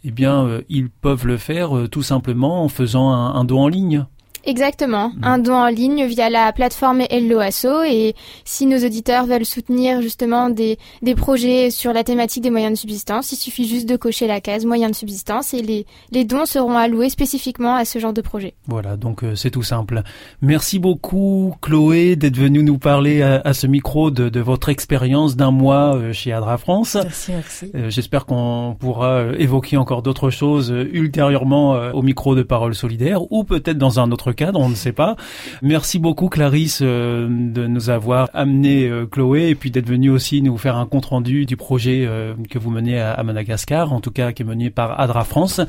eh 0.03 0.11
bien, 0.11 0.61
ils 0.69 0.89
peuvent 0.89 1.25
le 1.25 1.37
faire 1.37 1.89
tout 1.91 2.03
simplement 2.03 2.63
en 2.63 2.69
faisant 2.69 3.11
un 3.11 3.43
don 3.43 3.61
en 3.61 3.67
ligne. 3.67 4.05
Exactement, 4.47 5.09
mm. 5.09 5.23
un 5.23 5.39
don 5.39 5.55
en 5.55 5.67
ligne 5.67 6.05
via 6.05 6.29
la 6.29 6.53
plateforme 6.53 7.01
Helloasso 7.09 7.83
et 7.83 8.15
si 8.45 8.65
nos 8.65 8.77
auditeurs 8.77 9.25
veulent 9.25 9.45
soutenir 9.45 10.01
justement 10.01 10.49
des, 10.49 10.79
des 11.01 11.15
projets 11.15 11.69
sur 11.69 11.91
la 11.91 12.05
thématique 12.05 12.43
des 12.43 12.49
moyens 12.49 12.71
de 12.71 12.77
subsistance, 12.77 13.33
il 13.33 13.35
suffit 13.35 13.67
juste 13.67 13.89
de 13.89 13.97
cocher 13.97 14.25
la 14.25 14.39
case 14.39 14.63
moyens 14.63 14.91
de 14.91 14.95
subsistance 14.95 15.53
et 15.53 15.61
les, 15.61 15.85
les 16.11 16.23
dons 16.23 16.45
seront 16.45 16.77
alloués 16.77 17.09
spécifiquement 17.09 17.75
à 17.75 17.83
ce 17.83 17.99
genre 17.99 18.13
de 18.13 18.21
projet. 18.21 18.53
Voilà, 18.67 18.95
donc 18.95 19.25
euh, 19.25 19.35
c'est 19.35 19.51
tout 19.51 19.63
simple. 19.63 20.01
Merci 20.41 20.79
beaucoup 20.79 21.53
Chloé 21.61 22.15
d'être 22.15 22.37
venue 22.37 22.63
nous 22.63 22.77
parler 22.77 23.21
à, 23.21 23.53
ce 23.53 23.67
micro 23.67 24.11
de, 24.11 24.29
de 24.29 24.39
votre 24.39 24.69
expérience 24.69 25.35
d'un 25.35 25.51
mois 25.51 25.97
euh, 25.97 26.13
chez 26.13 26.31
Adra 26.31 26.57
France. 26.57 26.95
Merci, 26.95 27.31
merci. 27.33 27.71
Euh, 27.75 27.89
j'espère 27.89 28.25
qu'on 28.25 28.77
pourra 28.79 29.23
évoquer 29.37 29.75
encore 29.75 30.03
d'autres 30.03 30.29
choses 30.29 30.69
ultérieurement 30.69 31.71
au 31.93 32.01
micro 32.01 32.33
de 32.33 32.43
Parole 32.43 32.75
Solidaire 32.75 33.29
ou 33.29 33.43
peut-être 33.43 33.77
dans 33.77 33.99
un 33.99 34.09
autre 34.11 34.31
cadre, 34.37 34.61
on 34.61 34.69
ne 34.69 34.75
sait 34.75 34.93
pas. 34.93 35.17
Merci 35.61 35.99
beaucoup 35.99 36.29
Clarisse 36.29 36.79
euh, 36.81 37.27
de 37.29 37.67
nous 37.67 37.89
avoir 37.89 38.29
amené 38.33 38.87
euh, 38.87 39.05
Chloé 39.05 39.49
et 39.49 39.55
puis 39.55 39.71
d'être 39.71 39.87
venue 39.87 40.09
aussi 40.09 40.41
nous 40.41 40.57
faire 40.57 40.77
un 40.77 40.85
compte 40.85 41.07
rendu 41.07 41.45
du 41.45 41.57
projet 41.57 42.05
euh, 42.07 42.33
que 42.49 42.59
vous 42.59 42.69
menez 42.69 43.01
à, 43.01 43.21
Madagascar, 43.23 43.91
en 43.91 43.99
tout 43.99 44.11
cas 44.11 44.31
qui 44.31 44.43
est 44.43 44.45
mené 44.45 44.69
par 44.69 44.99
Adra 44.99 45.25
France. 45.25 45.59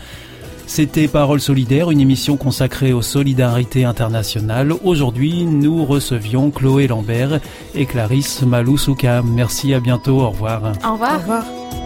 C'était 0.66 1.08
Parole 1.08 1.40
solidaire, 1.40 1.90
une 1.90 2.00
émission 2.00 2.36
consacrée 2.36 2.92
aux 2.92 3.00
solidarités 3.00 3.86
internationales. 3.86 4.70
Aujourd'hui, 4.84 5.44
nous 5.44 5.86
recevions 5.86 6.50
Chloé 6.50 6.86
Lambert 6.86 7.40
et 7.74 7.86
Clarisse 7.86 8.42
Maloussouka. 8.42 9.22
Merci, 9.22 9.72
à 9.72 9.80
bientôt, 9.80 10.20
au 10.20 10.28
revoir. 10.28 10.74
Au 10.84 10.92
revoir. 10.92 11.14
Au 11.14 11.18
revoir. 11.18 11.77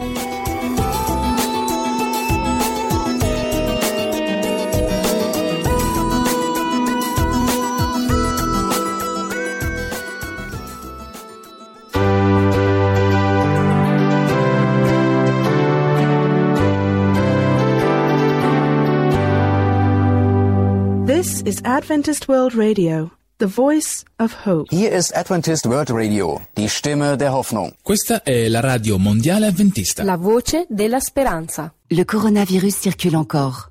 Is 21.62 21.68
Adventist 21.68 22.28
World 22.28 22.54
Radio, 22.54 23.10
the 23.38 23.46
voice 23.46 24.04
of 24.18 24.46
hope. 24.46 24.66
Hier 24.70 24.92
ist 24.92 25.14
Adventist 25.14 25.66
World 25.66 25.90
Radio, 25.90 26.40
die 26.56 26.68
Stimme 26.68 27.16
der 27.16 27.32
Hoffnung. 27.32 27.72
Questa 27.82 28.22
è 28.22 28.48
la 28.48 28.60
radio 28.60 28.98
mondiale 28.98 29.46
adventista. 29.46 30.02
La 30.02 30.16
voce 30.16 30.66
della 30.68 31.00
speranza. 31.00 31.72
Le 31.88 32.04
coronavirus 32.04 32.80
circule 32.80 33.16
encore. 33.16 33.70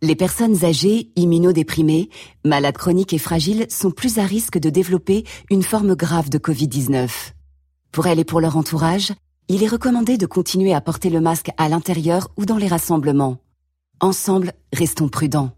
Les 0.00 0.16
personnes 0.16 0.64
âgées, 0.64 1.10
immunodéprimées, 1.16 2.08
malades 2.44 2.76
chroniques 2.76 3.12
et 3.12 3.18
fragiles 3.18 3.66
sont 3.68 3.90
plus 3.90 4.18
à 4.18 4.24
risque 4.24 4.58
de 4.58 4.70
développer 4.70 5.24
une 5.50 5.62
forme 5.62 5.94
grave 5.94 6.28
de 6.28 6.38
Covid-19. 6.38 7.08
Pour 7.92 8.06
elles 8.06 8.20
et 8.20 8.24
pour 8.24 8.40
leur 8.40 8.56
entourage, 8.56 9.12
il 9.48 9.62
est 9.62 9.68
recommandé 9.68 10.18
de 10.18 10.26
continuer 10.26 10.74
à 10.74 10.80
porter 10.80 11.10
le 11.10 11.20
masque 11.20 11.50
à 11.56 11.68
l'intérieur 11.68 12.28
ou 12.36 12.44
dans 12.44 12.58
les 12.58 12.68
rassemblements. 12.68 13.38
Ensemble, 14.00 14.52
restons 14.72 15.08
prudents. 15.08 15.57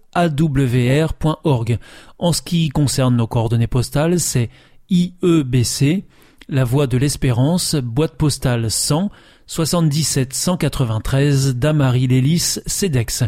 awr.org. 0.13 1.79
En 2.19 2.33
ce 2.33 2.41
qui 2.41 2.69
concerne 2.69 3.15
nos 3.15 3.27
coordonnées 3.27 3.67
postales, 3.67 4.19
c'est 4.19 4.49
IEBC, 4.89 6.05
La 6.49 6.63
Voie 6.63 6.87
de 6.87 6.97
l'Espérance, 6.97 7.75
boîte 7.75 8.17
postale 8.17 8.69
100, 8.69 9.09
77 9.47 10.33
193 10.33 11.55
Damary 11.55 12.07
Lélis, 12.07 12.59
CEDEX. 12.65 13.23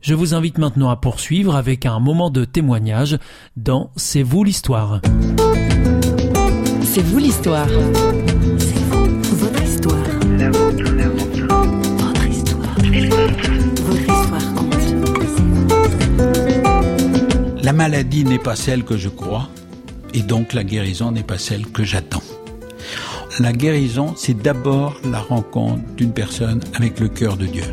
Je 0.00 0.14
vous 0.14 0.34
invite 0.34 0.58
maintenant 0.58 0.90
à 0.90 0.96
poursuivre 0.96 1.56
avec 1.56 1.86
un 1.86 1.98
moment 1.98 2.28
de 2.30 2.44
témoignage 2.44 3.18
dans 3.56 3.90
C'est 3.96 4.22
vous 4.22 4.44
l'histoire. 4.44 5.00
C'est 6.82 7.02
vous 7.02 7.18
l'histoire. 7.18 7.68
Maladie 17.74 18.24
n'est 18.24 18.38
pas 18.38 18.56
celle 18.56 18.84
que 18.84 18.96
je 18.96 19.08
crois, 19.08 19.48
et 20.14 20.22
donc 20.22 20.52
la 20.52 20.64
guérison 20.64 21.10
n'est 21.10 21.22
pas 21.22 21.38
celle 21.38 21.66
que 21.66 21.84
j'attends. 21.84 22.22
La 23.40 23.52
guérison, 23.52 24.14
c'est 24.16 24.40
d'abord 24.40 25.00
la 25.04 25.18
rencontre 25.18 25.82
d'une 25.96 26.12
personne 26.12 26.60
avec 26.74 27.00
le 27.00 27.08
cœur 27.08 27.36
de 27.36 27.46
Dieu. 27.46 27.64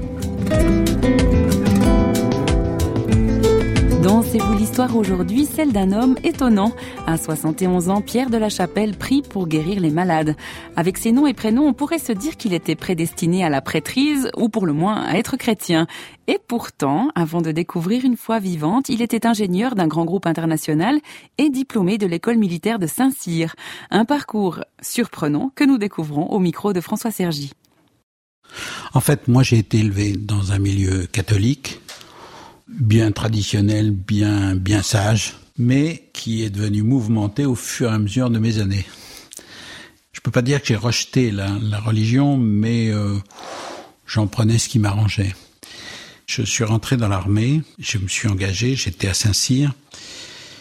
C'est 4.03 4.39
vous 4.39 4.57
l'histoire 4.57 4.95
aujourd'hui, 4.95 5.45
celle 5.45 5.73
d'un 5.73 5.91
homme 5.91 6.15
étonnant. 6.23 6.71
À 7.05 7.17
71 7.17 7.89
ans, 7.89 8.01
Pierre 8.01 8.31
de 8.31 8.37
la 8.37 8.49
Chapelle 8.49 8.97
prie 8.97 9.21
pour 9.21 9.47
guérir 9.47 9.79
les 9.79 9.91
malades. 9.91 10.35
Avec 10.75 10.97
ses 10.97 11.11
noms 11.11 11.27
et 11.27 11.35
prénoms, 11.35 11.67
on 11.67 11.73
pourrait 11.73 11.99
se 11.99 12.11
dire 12.11 12.35
qu'il 12.35 12.53
était 12.53 12.75
prédestiné 12.75 13.43
à 13.43 13.49
la 13.49 13.61
prêtrise, 13.61 14.31
ou 14.37 14.49
pour 14.49 14.65
le 14.65 14.73
moins 14.73 15.03
à 15.03 15.17
être 15.17 15.37
chrétien. 15.37 15.85
Et 16.27 16.39
pourtant, 16.47 17.09
avant 17.13 17.41
de 17.41 17.51
découvrir 17.51 18.03
une 18.03 18.17
foi 18.17 18.39
vivante, 18.39 18.89
il 18.89 19.03
était 19.03 19.27
ingénieur 19.27 19.75
d'un 19.75 19.87
grand 19.87 20.05
groupe 20.05 20.25
international 20.25 20.99
et 21.37 21.49
diplômé 21.49 21.99
de 21.99 22.07
l'école 22.07 22.37
militaire 22.37 22.79
de 22.79 22.87
Saint-Cyr. 22.87 23.55
Un 23.91 24.05
parcours 24.05 24.61
surprenant 24.81 25.51
que 25.55 25.63
nous 25.63 25.77
découvrons 25.77 26.27
au 26.27 26.39
micro 26.39 26.73
de 26.73 26.81
François 26.81 27.11
Sergi. 27.11 27.53
En 28.93 28.99
fait, 28.99 29.27
moi 29.27 29.43
j'ai 29.43 29.57
été 29.57 29.79
élevé 29.79 30.13
dans 30.13 30.51
un 30.51 30.59
milieu 30.59 31.05
catholique 31.05 31.80
bien 32.79 33.11
traditionnel, 33.11 33.91
bien, 33.91 34.55
bien 34.55 34.81
sage, 34.81 35.35
mais 35.57 36.09
qui 36.13 36.43
est 36.43 36.49
devenu 36.49 36.83
mouvementé 36.83 37.45
au 37.45 37.55
fur 37.55 37.91
et 37.91 37.93
à 37.93 37.99
mesure 37.99 38.29
de 38.29 38.39
mes 38.39 38.59
années. 38.59 38.85
Je 40.13 40.19
peux 40.21 40.31
pas 40.31 40.41
dire 40.41 40.61
que 40.61 40.67
j'ai 40.67 40.75
rejeté 40.75 41.31
la, 41.31 41.79
religion, 41.79 42.37
mais 42.37 42.89
euh, 42.89 43.17
j'en 44.05 44.27
prenais 44.27 44.57
ce 44.57 44.69
qui 44.69 44.79
m'arrangeait. 44.79 45.33
Je 46.27 46.43
suis 46.43 46.63
rentré 46.63 46.95
dans 46.95 47.07
l'armée, 47.07 47.61
je 47.79 47.97
me 47.97 48.07
suis 48.07 48.27
engagé, 48.27 48.75
j'étais 48.75 49.07
à 49.07 49.13
Saint-Cyr. 49.13 49.73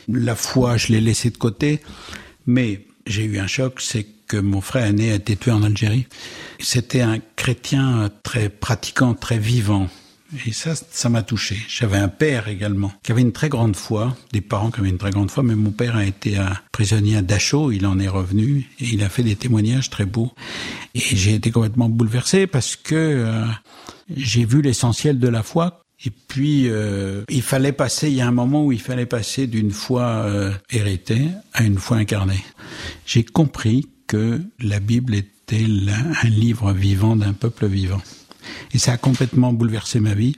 La 0.08 0.34
foi, 0.34 0.76
je 0.76 0.88
l'ai 0.88 1.00
laissée 1.00 1.30
de 1.30 1.36
côté, 1.36 1.80
mais 2.46 2.86
j'ai 3.06 3.24
eu 3.24 3.38
un 3.38 3.46
choc, 3.46 3.80
c'est 3.80 4.06
que 4.26 4.36
mon 4.36 4.60
frère 4.60 4.86
aîné 4.86 5.12
a 5.12 5.16
été 5.16 5.36
tué 5.36 5.50
en 5.50 5.62
Algérie. 5.62 6.06
C'était 6.58 7.02
un 7.02 7.18
chrétien 7.36 8.10
très 8.22 8.48
pratiquant, 8.48 9.14
très 9.14 9.38
vivant. 9.38 9.88
Et 10.46 10.52
ça, 10.52 10.74
ça 10.74 11.08
m'a 11.08 11.22
touché. 11.22 11.56
J'avais 11.68 11.96
un 11.96 12.08
père 12.08 12.48
également 12.48 12.92
qui 13.02 13.12
avait 13.12 13.20
une 13.20 13.32
très 13.32 13.48
grande 13.48 13.74
foi, 13.74 14.16
des 14.32 14.40
parents 14.40 14.70
qui 14.70 14.80
avaient 14.80 14.88
une 14.88 14.98
très 14.98 15.10
grande 15.10 15.30
foi, 15.30 15.42
mais 15.42 15.54
mon 15.54 15.70
père 15.70 15.96
a 15.96 16.04
été 16.04 16.36
un 16.36 16.52
prisonnier 16.72 17.16
à 17.16 17.22
Dachau, 17.22 17.72
il 17.72 17.86
en 17.86 17.98
est 17.98 18.08
revenu 18.08 18.68
et 18.78 18.84
il 18.92 19.02
a 19.02 19.08
fait 19.08 19.22
des 19.22 19.36
témoignages 19.36 19.90
très 19.90 20.06
beaux. 20.06 20.32
Et 20.94 21.00
j'ai 21.00 21.34
été 21.34 21.50
complètement 21.50 21.88
bouleversé 21.88 22.46
parce 22.46 22.76
que 22.76 22.94
euh, 22.94 23.44
j'ai 24.14 24.44
vu 24.44 24.62
l'essentiel 24.62 25.18
de 25.18 25.28
la 25.28 25.42
foi. 25.42 25.82
Et 26.02 26.10
puis, 26.10 26.68
euh, 26.68 27.24
il 27.28 27.42
fallait 27.42 27.72
passer, 27.72 28.08
il 28.08 28.14
y 28.14 28.22
a 28.22 28.26
un 28.26 28.32
moment 28.32 28.64
où 28.64 28.72
il 28.72 28.80
fallait 28.80 29.06
passer 29.06 29.46
d'une 29.46 29.70
foi 29.70 30.02
euh, 30.02 30.50
héritée 30.70 31.28
à 31.52 31.62
une 31.62 31.76
foi 31.76 31.98
incarnée. 31.98 32.42
J'ai 33.04 33.22
compris 33.22 33.86
que 34.06 34.40
la 34.60 34.80
Bible 34.80 35.14
était 35.14 35.66
un 35.66 36.28
livre 36.28 36.72
vivant 36.72 37.16
d'un 37.16 37.34
peuple 37.34 37.66
vivant. 37.66 38.00
Et 38.72 38.78
ça 38.78 38.92
a 38.92 38.96
complètement 38.96 39.52
bouleversé 39.52 40.00
ma 40.00 40.14
vie. 40.14 40.36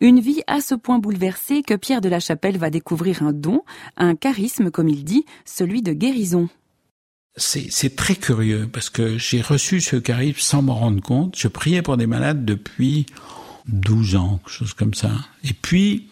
Une 0.00 0.20
vie 0.20 0.42
à 0.48 0.60
ce 0.60 0.74
point 0.74 0.98
bouleversée 0.98 1.62
que 1.62 1.74
Pierre 1.74 2.00
de 2.00 2.08
la 2.08 2.18
Chapelle 2.18 2.58
va 2.58 2.70
découvrir 2.70 3.22
un 3.22 3.32
don, 3.32 3.62
un 3.96 4.16
charisme, 4.16 4.70
comme 4.70 4.88
il 4.88 5.04
dit, 5.04 5.24
celui 5.44 5.80
de 5.82 5.92
guérison. 5.92 6.48
C'est 7.36 7.96
très 7.96 8.16
curieux 8.16 8.68
parce 8.70 8.90
que 8.90 9.16
j'ai 9.16 9.40
reçu 9.40 9.80
ce 9.80 9.96
charisme 9.96 10.40
sans 10.40 10.60
m'en 10.60 10.74
rendre 10.74 11.00
compte. 11.00 11.38
Je 11.38 11.48
priais 11.48 11.80
pour 11.80 11.96
des 11.96 12.06
malades 12.06 12.44
depuis 12.44 13.06
12 13.68 14.16
ans, 14.16 14.40
quelque 14.44 14.50
chose 14.50 14.74
comme 14.74 14.92
ça. 14.92 15.12
Et 15.44 15.54
puis, 15.54 16.08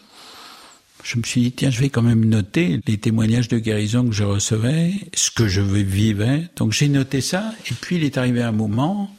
je 1.02 1.18
me 1.18 1.22
suis 1.22 1.40
dit, 1.42 1.52
tiens, 1.52 1.70
je 1.70 1.80
vais 1.80 1.90
quand 1.90 2.02
même 2.02 2.24
noter 2.24 2.80
les 2.86 2.96
témoignages 2.96 3.48
de 3.48 3.58
guérison 3.58 4.06
que 4.06 4.14
je 4.14 4.24
recevais, 4.24 4.92
ce 5.14 5.30
que 5.30 5.48
je 5.48 5.60
vivais. 5.60 6.48
Donc 6.56 6.72
j'ai 6.72 6.88
noté 6.88 7.20
ça. 7.20 7.52
Et 7.70 7.74
puis 7.74 7.96
il 7.96 8.04
est 8.04 8.16
arrivé 8.16 8.42
un 8.42 8.52
moment 8.52 9.10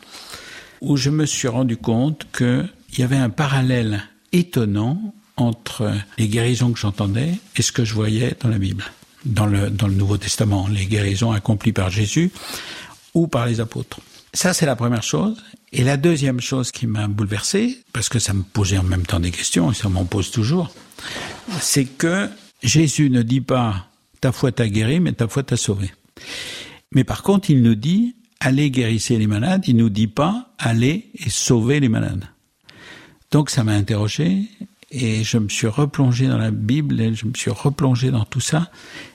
où 0.82 0.98
je 0.98 1.10
me 1.10 1.26
suis 1.26 1.48
rendu 1.48 1.78
compte 1.78 2.28
qu'il 2.36 2.70
y 2.98 3.04
avait 3.04 3.18
un 3.18 3.30
parallèle 3.30 4.04
étonnant 4.34 5.14
entre 5.38 5.94
les 6.18 6.28
guérisons 6.28 6.72
que 6.72 6.80
j'entendais 6.80 7.34
et 7.56 7.62
ce 7.62 7.72
que 7.72 7.86
je 7.86 7.94
voyais 7.94 8.36
dans 8.40 8.50
la 8.50 8.58
Bible, 8.58 8.84
dans 9.26 9.46
le, 9.46 9.70
dans 9.70 9.88
le 9.88 9.94
Nouveau 9.94 10.18
Testament, 10.18 10.68
les 10.68 10.86
guérisons 10.86 11.32
accomplies 11.32 11.74
par 11.74 11.90
Jésus 11.90 12.32
ou 13.14 13.28
par 13.28 13.46
les 13.46 13.60
apôtres. 13.60 14.00
Ça, 14.34 14.54
c'est 14.54 14.66
la 14.66 14.76
première 14.76 15.04
chose. 15.04 15.42
Et 15.74 15.84
la 15.84 15.98
deuxième 15.98 16.42
chose 16.42 16.72
qui 16.72 16.86
m'a 16.86 17.08
bouleversé, 17.08 17.78
parce 17.94 18.10
que 18.10 18.20
ça 18.20 18.34
me 18.34 18.44
posait 18.44 18.78
en 18.78 18.84
même 18.84 19.06
temps 19.06 19.20
des 19.20 19.32
questions, 19.32 19.72
et 19.72 19.74
ça 19.74 19.88
m'en 19.88 20.04
pose 20.04 20.32
toujours, 20.32 20.74
c'est 21.62 21.86
que 21.86 22.30
Jésus 22.62 23.10
ne 23.10 23.22
dit 23.22 23.42
pas 23.42 23.88
ta 24.20 24.32
foi 24.32 24.52
t'a 24.52 24.68
guéri, 24.68 25.00
mais 25.00 25.14
ta 25.14 25.28
foi 25.28 25.44
t'a 25.44 25.58
sauvé. 25.58 25.92
Mais 26.92 27.04
par 27.04 27.24
contre, 27.24 27.50
il 27.50 27.62
nous 27.62 27.76
dit 27.76 28.16
allez 28.42 28.72
guérissez 28.72 29.18
les 29.18 29.28
malades, 29.28 29.64
il 29.68 29.78
nous 29.78 29.90
dit 29.90 30.08
pas 30.08 30.50
allez 30.58 31.10
et 31.14 31.30
sauvez 31.30 31.80
les 31.80 31.90
malades. 31.90 32.26
Donc 33.30 33.50
ça 33.50 33.64
m'a 33.64 33.74
interrogé 33.74 34.50
et 34.90 35.24
je 35.24 35.38
me 35.38 35.48
suis 35.48 35.68
replongé 35.68 36.28
dans 36.28 36.40
la 36.40 36.52
Bible 36.52 37.00
et 37.00 37.14
je 37.14 37.26
me 37.28 37.34
suis 37.34 37.52
replongé 37.52 38.12
dans 38.12 38.26
tout 38.26 38.42
ça 38.42 38.70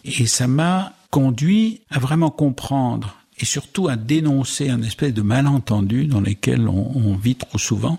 et 0.05 0.27
ça 0.27 0.47
m'a 0.47 0.95
conduit 1.11 1.83
à 1.91 1.99
vraiment 1.99 2.31
comprendre 2.31 3.17
et 3.39 3.45
surtout 3.45 3.89
à 3.89 3.97
dénoncer 3.97 4.71
un 4.71 4.83
espèce 4.83 5.13
de 5.13 5.23
malentendu 5.23 6.07
dans 6.07 6.21
lequel 6.21 6.69
on 6.69 7.15
vit 7.17 7.37
trop 7.37 7.59
souvent, 7.59 7.99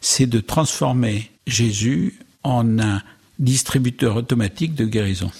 c'est 0.00 0.26
de 0.26 0.38
transformer 0.38 1.30
Jésus 1.48 2.18
en 2.44 2.78
un 2.78 3.02
distributeur 3.40 4.16
automatique 4.16 4.74
de 4.74 4.84
guérison. 4.84 5.32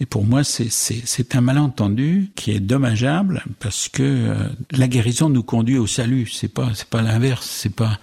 Et 0.00 0.06
pour 0.06 0.24
moi, 0.24 0.42
c'est 0.44 1.34
un 1.34 1.40
malentendu 1.40 2.30
qui 2.36 2.50
est 2.50 2.60
dommageable 2.60 3.44
parce 3.60 3.88
que 3.88 4.02
euh, 4.02 4.48
la 4.72 4.88
guérison 4.88 5.30
nous 5.30 5.42
conduit 5.42 5.78
au 5.78 5.86
salut. 5.86 6.28
C'est 6.30 6.52
pas 6.52 6.70
c'est 6.74 6.88
pas 6.88 7.02
l'inverse. 7.02 7.46
C'est 7.48 7.74
pas 7.74 7.98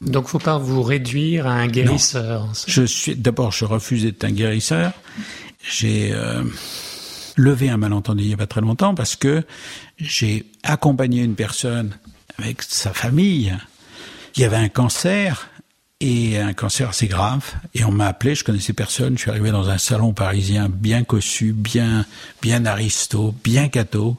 donc, 0.00 0.28
faut 0.28 0.38
pas 0.38 0.56
vous 0.56 0.82
réduire 0.82 1.46
à 1.46 1.52
un 1.52 1.66
guérisseur. 1.66 2.48
Je 2.66 2.82
suis 2.84 3.16
d'abord, 3.16 3.52
je 3.52 3.66
refuse 3.66 4.04
d'être 4.04 4.24
un 4.24 4.30
guérisseur. 4.30 4.92
J'ai 5.62 6.10
euh, 6.12 6.42
levé 7.36 7.68
un 7.68 7.76
malentendu 7.76 8.24
il 8.24 8.30
y 8.30 8.34
a 8.34 8.36
pas 8.38 8.46
très 8.46 8.62
longtemps 8.62 8.94
parce 8.94 9.14
que 9.14 9.44
j'ai 9.98 10.46
accompagné 10.62 11.22
une 11.22 11.34
personne 11.34 11.90
avec 12.38 12.62
sa 12.62 12.94
famille 12.94 13.54
qui 14.32 14.44
avait 14.44 14.56
un 14.56 14.70
cancer 14.70 15.49
et 16.00 16.38
un 16.38 16.52
cancer 16.52 16.88
assez 16.88 17.06
grave. 17.06 17.44
Et 17.74 17.84
on 17.84 17.92
m'a 17.92 18.06
appelé, 18.06 18.34
je 18.34 18.44
connaissais 18.44 18.72
personne. 18.72 19.16
Je 19.16 19.22
suis 19.22 19.30
arrivé 19.30 19.50
dans 19.50 19.68
un 19.68 19.78
salon 19.78 20.12
parisien 20.12 20.68
bien 20.68 21.04
cossu, 21.04 21.52
bien, 21.52 22.06
bien 22.42 22.64
aristo, 22.64 23.34
bien 23.44 23.68
catho. 23.68 24.16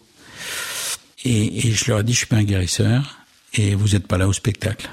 Et, 1.24 1.68
et 1.68 1.72
je 1.72 1.90
leur 1.90 2.00
ai 2.00 2.04
dit, 2.04 2.14
je 2.14 2.20
suis 2.20 2.28
pas 2.28 2.38
un 2.38 2.44
guérisseur 2.44 3.18
et 3.54 3.76
vous 3.76 3.90
n'êtes 3.90 4.08
pas 4.08 4.18
là 4.18 4.28
au 4.28 4.34
spectacle. 4.34 4.90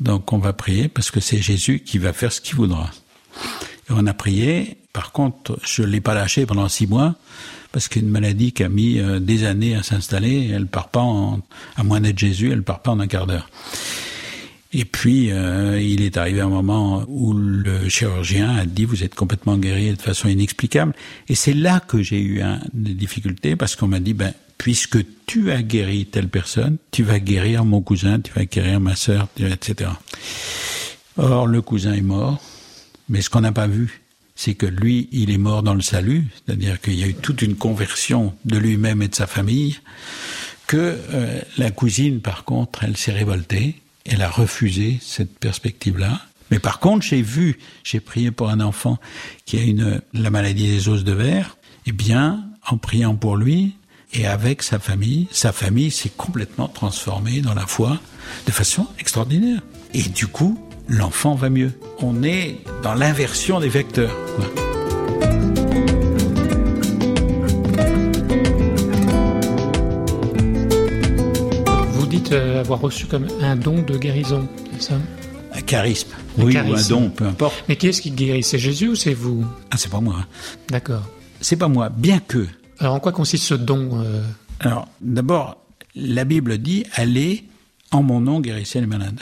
Donc 0.00 0.32
on 0.32 0.38
va 0.38 0.52
prier 0.52 0.88
parce 0.88 1.10
que 1.10 1.20
c'est 1.20 1.40
Jésus 1.40 1.80
qui 1.80 1.98
va 1.98 2.12
faire 2.12 2.32
ce 2.32 2.40
qu'il 2.40 2.56
voudra. 2.56 2.90
Et 3.88 3.92
on 3.92 4.06
a 4.06 4.14
prié. 4.14 4.78
Par 4.92 5.12
contre, 5.12 5.58
je 5.64 5.82
l'ai 5.82 6.00
pas 6.00 6.14
lâché 6.14 6.44
pendant 6.44 6.68
six 6.68 6.86
mois 6.86 7.14
parce 7.72 7.88
qu'une 7.88 8.08
maladie 8.08 8.52
qui 8.52 8.62
a 8.62 8.68
mis 8.68 8.98
euh, 8.98 9.18
des 9.18 9.44
années 9.44 9.74
à 9.74 9.82
s'installer, 9.82 10.50
elle 10.52 10.66
part 10.66 10.88
pas 10.88 11.00
en, 11.00 11.40
à 11.76 11.82
moins 11.82 12.00
d'être 12.00 12.18
Jésus, 12.18 12.52
elle 12.52 12.62
part 12.62 12.80
pas 12.80 12.90
en 12.90 13.00
un 13.00 13.06
quart 13.06 13.26
d'heure. 13.26 13.48
Et 14.74 14.86
puis, 14.86 15.30
euh, 15.30 15.78
il 15.80 16.00
est 16.00 16.16
arrivé 16.16 16.40
un 16.40 16.48
moment 16.48 17.04
où 17.06 17.34
le 17.34 17.88
chirurgien 17.88 18.56
a 18.56 18.64
dit 18.64 18.86
vous 18.86 19.04
êtes 19.04 19.14
complètement 19.14 19.58
guéri 19.58 19.92
de 19.92 20.00
façon 20.00 20.28
inexplicable. 20.28 20.94
Et 21.28 21.34
c'est 21.34 21.52
là 21.52 21.80
que 21.80 22.02
j'ai 22.02 22.22
eu 22.22 22.42
des 22.72 22.94
difficultés 22.94 23.54
parce 23.54 23.76
qu'on 23.76 23.88
m'a 23.88 24.00
dit 24.00 24.14
ben 24.14 24.32
puisque 24.56 24.98
tu 25.26 25.50
as 25.50 25.60
guéri 25.60 26.06
telle 26.06 26.28
personne, 26.28 26.76
tu 26.92 27.02
vas 27.02 27.18
guérir 27.18 27.64
mon 27.64 27.82
cousin, 27.82 28.20
tu 28.20 28.32
vas 28.32 28.44
guérir 28.44 28.78
ma 28.78 28.94
sœur, 28.94 29.26
etc. 29.38 29.90
Or, 31.16 31.48
le 31.48 31.60
cousin 31.60 31.94
est 31.94 32.00
mort, 32.00 32.40
mais 33.08 33.22
ce 33.22 33.28
qu'on 33.28 33.40
n'a 33.40 33.52
pas 33.52 33.66
vu, 33.66 34.02
c'est 34.36 34.54
que 34.54 34.66
lui, 34.66 35.08
il 35.12 35.30
est 35.30 35.38
mort 35.38 35.62
dans 35.62 35.74
le 35.74 35.82
salut, 35.82 36.26
c'est-à-dire 36.34 36.80
qu'il 36.80 36.94
y 36.94 37.02
a 37.02 37.08
eu 37.08 37.14
toute 37.14 37.42
une 37.42 37.56
conversion 37.56 38.34
de 38.44 38.56
lui-même 38.56 39.02
et 39.02 39.08
de 39.08 39.14
sa 39.14 39.26
famille, 39.26 39.78
que 40.66 40.96
euh, 41.12 41.40
la 41.58 41.70
cousine, 41.70 42.20
par 42.20 42.44
contre, 42.44 42.84
elle 42.84 42.96
s'est 42.96 43.12
révoltée, 43.12 43.76
elle 44.04 44.22
a 44.22 44.28
refusé 44.28 44.98
cette 45.00 45.38
perspective-là. 45.38 46.20
Mais 46.50 46.58
par 46.58 46.80
contre, 46.80 47.04
j'ai 47.04 47.22
vu, 47.22 47.58
j'ai 47.82 48.00
prié 48.00 48.30
pour 48.30 48.50
un 48.50 48.60
enfant 48.60 48.98
qui 49.46 49.58
a 49.58 49.62
une, 49.62 50.02
la 50.12 50.30
maladie 50.30 50.68
des 50.68 50.88
os 50.88 51.04
de 51.04 51.12
verre. 51.12 51.56
Eh 51.86 51.92
bien, 51.92 52.44
en 52.66 52.76
priant 52.76 53.14
pour 53.14 53.36
lui 53.36 53.74
et 54.12 54.26
avec 54.26 54.62
sa 54.62 54.78
famille, 54.78 55.28
sa 55.30 55.52
famille 55.52 55.90
s'est 55.90 56.12
complètement 56.14 56.68
transformée 56.68 57.40
dans 57.40 57.54
la 57.54 57.66
foi 57.66 57.98
de 58.46 58.52
façon 58.52 58.86
extraordinaire. 58.98 59.62
Et 59.94 60.02
du 60.02 60.26
coup, 60.26 60.58
l'enfant 60.88 61.34
va 61.34 61.48
mieux. 61.48 61.72
On 62.00 62.22
est 62.22 62.58
dans 62.82 62.94
l'inversion 62.94 63.58
des 63.58 63.70
vecteurs. 63.70 64.14
Avoir 72.32 72.80
reçu 72.80 73.06
comme 73.06 73.26
un 73.40 73.56
don 73.56 73.82
de 73.82 73.98
guérison, 73.98 74.48
c'est 74.72 74.82
ça 74.90 74.94
Un 75.52 75.60
charisme, 75.60 76.08
oui, 76.38 76.56
ou 76.56 76.74
un 76.74 76.82
don, 76.88 77.10
peu 77.10 77.26
importe. 77.26 77.64
Mais 77.68 77.76
qui 77.76 77.88
est-ce 77.88 78.00
qui 78.00 78.10
guérit? 78.10 78.42
C'est 78.42 78.58
Jésus 78.58 78.88
ou 78.88 78.94
c'est 78.94 79.14
vous? 79.14 79.44
Ah, 79.70 79.76
c'est 79.76 79.90
pas 79.90 80.00
moi. 80.00 80.26
D'accord. 80.68 81.06
C'est 81.40 81.56
pas 81.56 81.68
moi, 81.68 81.90
bien 81.90 82.20
que. 82.20 82.46
Alors, 82.78 82.94
en 82.94 83.00
quoi 83.00 83.12
consiste 83.12 83.44
ce 83.44 83.54
don 83.54 84.00
euh? 84.02 84.22
Alors, 84.60 84.88
d'abord, 85.00 85.58
la 85.94 86.24
Bible 86.24 86.58
dit 86.58 86.84
allez 86.94 87.44
en 87.90 88.02
mon 88.02 88.20
nom 88.20 88.40
guérissez 88.40 88.80
les 88.80 88.86
malades. 88.86 89.20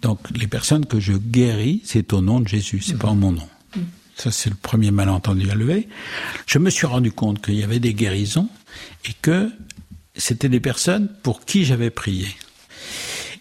Donc, 0.00 0.18
les 0.36 0.48
personnes 0.48 0.84
que 0.84 0.98
je 0.98 1.12
guéris, 1.12 1.80
c'est 1.84 2.12
au 2.12 2.20
nom 2.20 2.40
de 2.40 2.48
Jésus, 2.48 2.80
c'est 2.80 2.98
pas 2.98 3.08
en 3.08 3.14
mon 3.14 3.32
nom. 3.32 3.48
Ça, 4.16 4.30
c'est 4.30 4.50
le 4.50 4.56
premier 4.56 4.90
malentendu 4.90 5.50
à 5.50 5.54
lever. 5.54 5.88
Je 6.46 6.58
me 6.58 6.70
suis 6.70 6.86
rendu 6.86 7.12
compte 7.12 7.40
qu'il 7.42 7.54
y 7.54 7.62
avait 7.62 7.80
des 7.80 7.94
guérisons 7.94 8.48
et 9.06 9.12
que 9.22 9.50
c'était 10.16 10.48
des 10.48 10.60
personnes 10.60 11.08
pour 11.22 11.44
qui 11.44 11.64
j'avais 11.64 11.90
prié. 11.90 12.28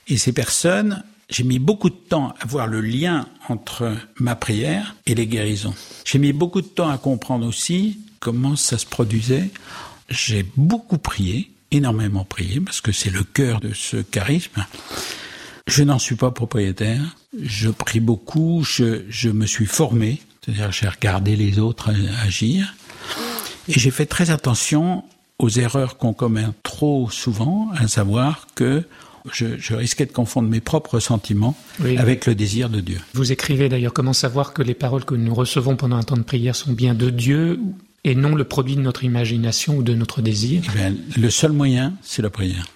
Et 0.08 0.18
ces 0.18 0.34
personnes, 0.34 1.04
j'ai 1.30 1.44
mis 1.44 1.60
beaucoup 1.60 1.90
de 1.90 1.96
temps 1.96 2.34
à 2.40 2.46
voir 2.46 2.68
le 2.68 2.82
lien 2.82 3.28
entre 3.48 3.96
ma 4.20 4.36
prière 4.36 4.96
et 5.06 5.16
les 5.16 5.28
guérisons. 5.28 5.74
J'ai 6.06 6.20
mis 6.20 6.34
beaucoup 6.34 6.62
de 6.62 6.68
temps 6.68 6.90
à 6.90 6.98
comprendre 6.98 7.48
aussi 7.48 8.00
comment 8.20 8.56
ça 8.56 8.78
se 8.78 8.86
produisait. 8.86 9.50
J'ai 10.10 10.46
beaucoup 10.58 10.98
prié, 10.98 11.52
énormément 11.72 12.26
prié, 12.26 12.60
parce 12.60 12.82
que 12.82 12.92
c'est 12.92 13.10
le 13.10 13.24
cœur 13.24 13.60
de 13.60 13.74
ce 13.74 13.98
charisme. 13.98 14.66
Je 15.68 15.84
n'en 15.84 16.00
suis 16.00 16.16
pas 16.16 16.32
propriétaire. 16.32 17.02
Je 17.42 17.70
prie 17.70 18.02
beaucoup. 18.02 18.64
Je, 18.64 19.04
je 19.08 19.30
me 19.30 19.46
suis 19.46 19.66
formé, 19.66 20.22
c'est-à-dire 20.44 20.72
j'ai 20.72 20.90
regardé 20.90 21.36
les 21.36 21.60
autres 21.60 21.92
agir. 22.24 22.76
Et 23.68 23.80
j'ai 23.80 23.92
fait 23.92 24.06
très 24.06 24.32
attention 24.32 25.04
aux 25.42 25.50
erreurs 25.50 25.98
qu'on 25.98 26.14
commet 26.14 26.46
trop 26.64 27.10
souvent, 27.10 27.70
à 27.76 27.88
savoir 27.88 28.48
que 28.56 28.84
je, 29.34 29.74
risquais 29.74 30.06
de 30.06 30.12
confondre 30.12 30.50
mes 30.50 30.62
propres 30.62 31.00
sentiments 31.00 31.56
avec 31.98 32.26
le 32.26 32.36
désir 32.36 32.70
de 32.70 32.80
Dieu. 32.80 33.00
Vous 33.14 33.32
écrivez 33.32 33.70
d'ailleurs 33.70 33.94
comment 33.94 34.14
savoir 34.14 34.54
que 34.54 34.62
les 34.62 34.74
paroles 34.74 35.06
que 35.06 35.16
nous 35.16 35.34
recevons 35.34 35.76
pendant 35.76 35.98
un 35.98 36.04
temps 36.04 36.18
de 36.18 36.24
prière 36.24 36.56
sont 36.56 36.72
bien 36.72 36.94
de 36.94 37.10
Dieu 37.10 37.60
et 38.04 38.16
non 38.16 38.36
le 38.36 38.44
produit 38.44 38.76
de 38.76 38.82
notre 38.82 39.04
imagination 39.04 39.78
ou 39.78 39.84
de 39.84 39.94
notre 39.94 40.22
désir? 40.22 40.64
Eh 40.76 41.20
Le 41.20 41.30
seul 41.30 41.52
moyen, 41.52 41.94
c'est 42.02 42.22
la 42.22 42.30
prière. 42.30 42.68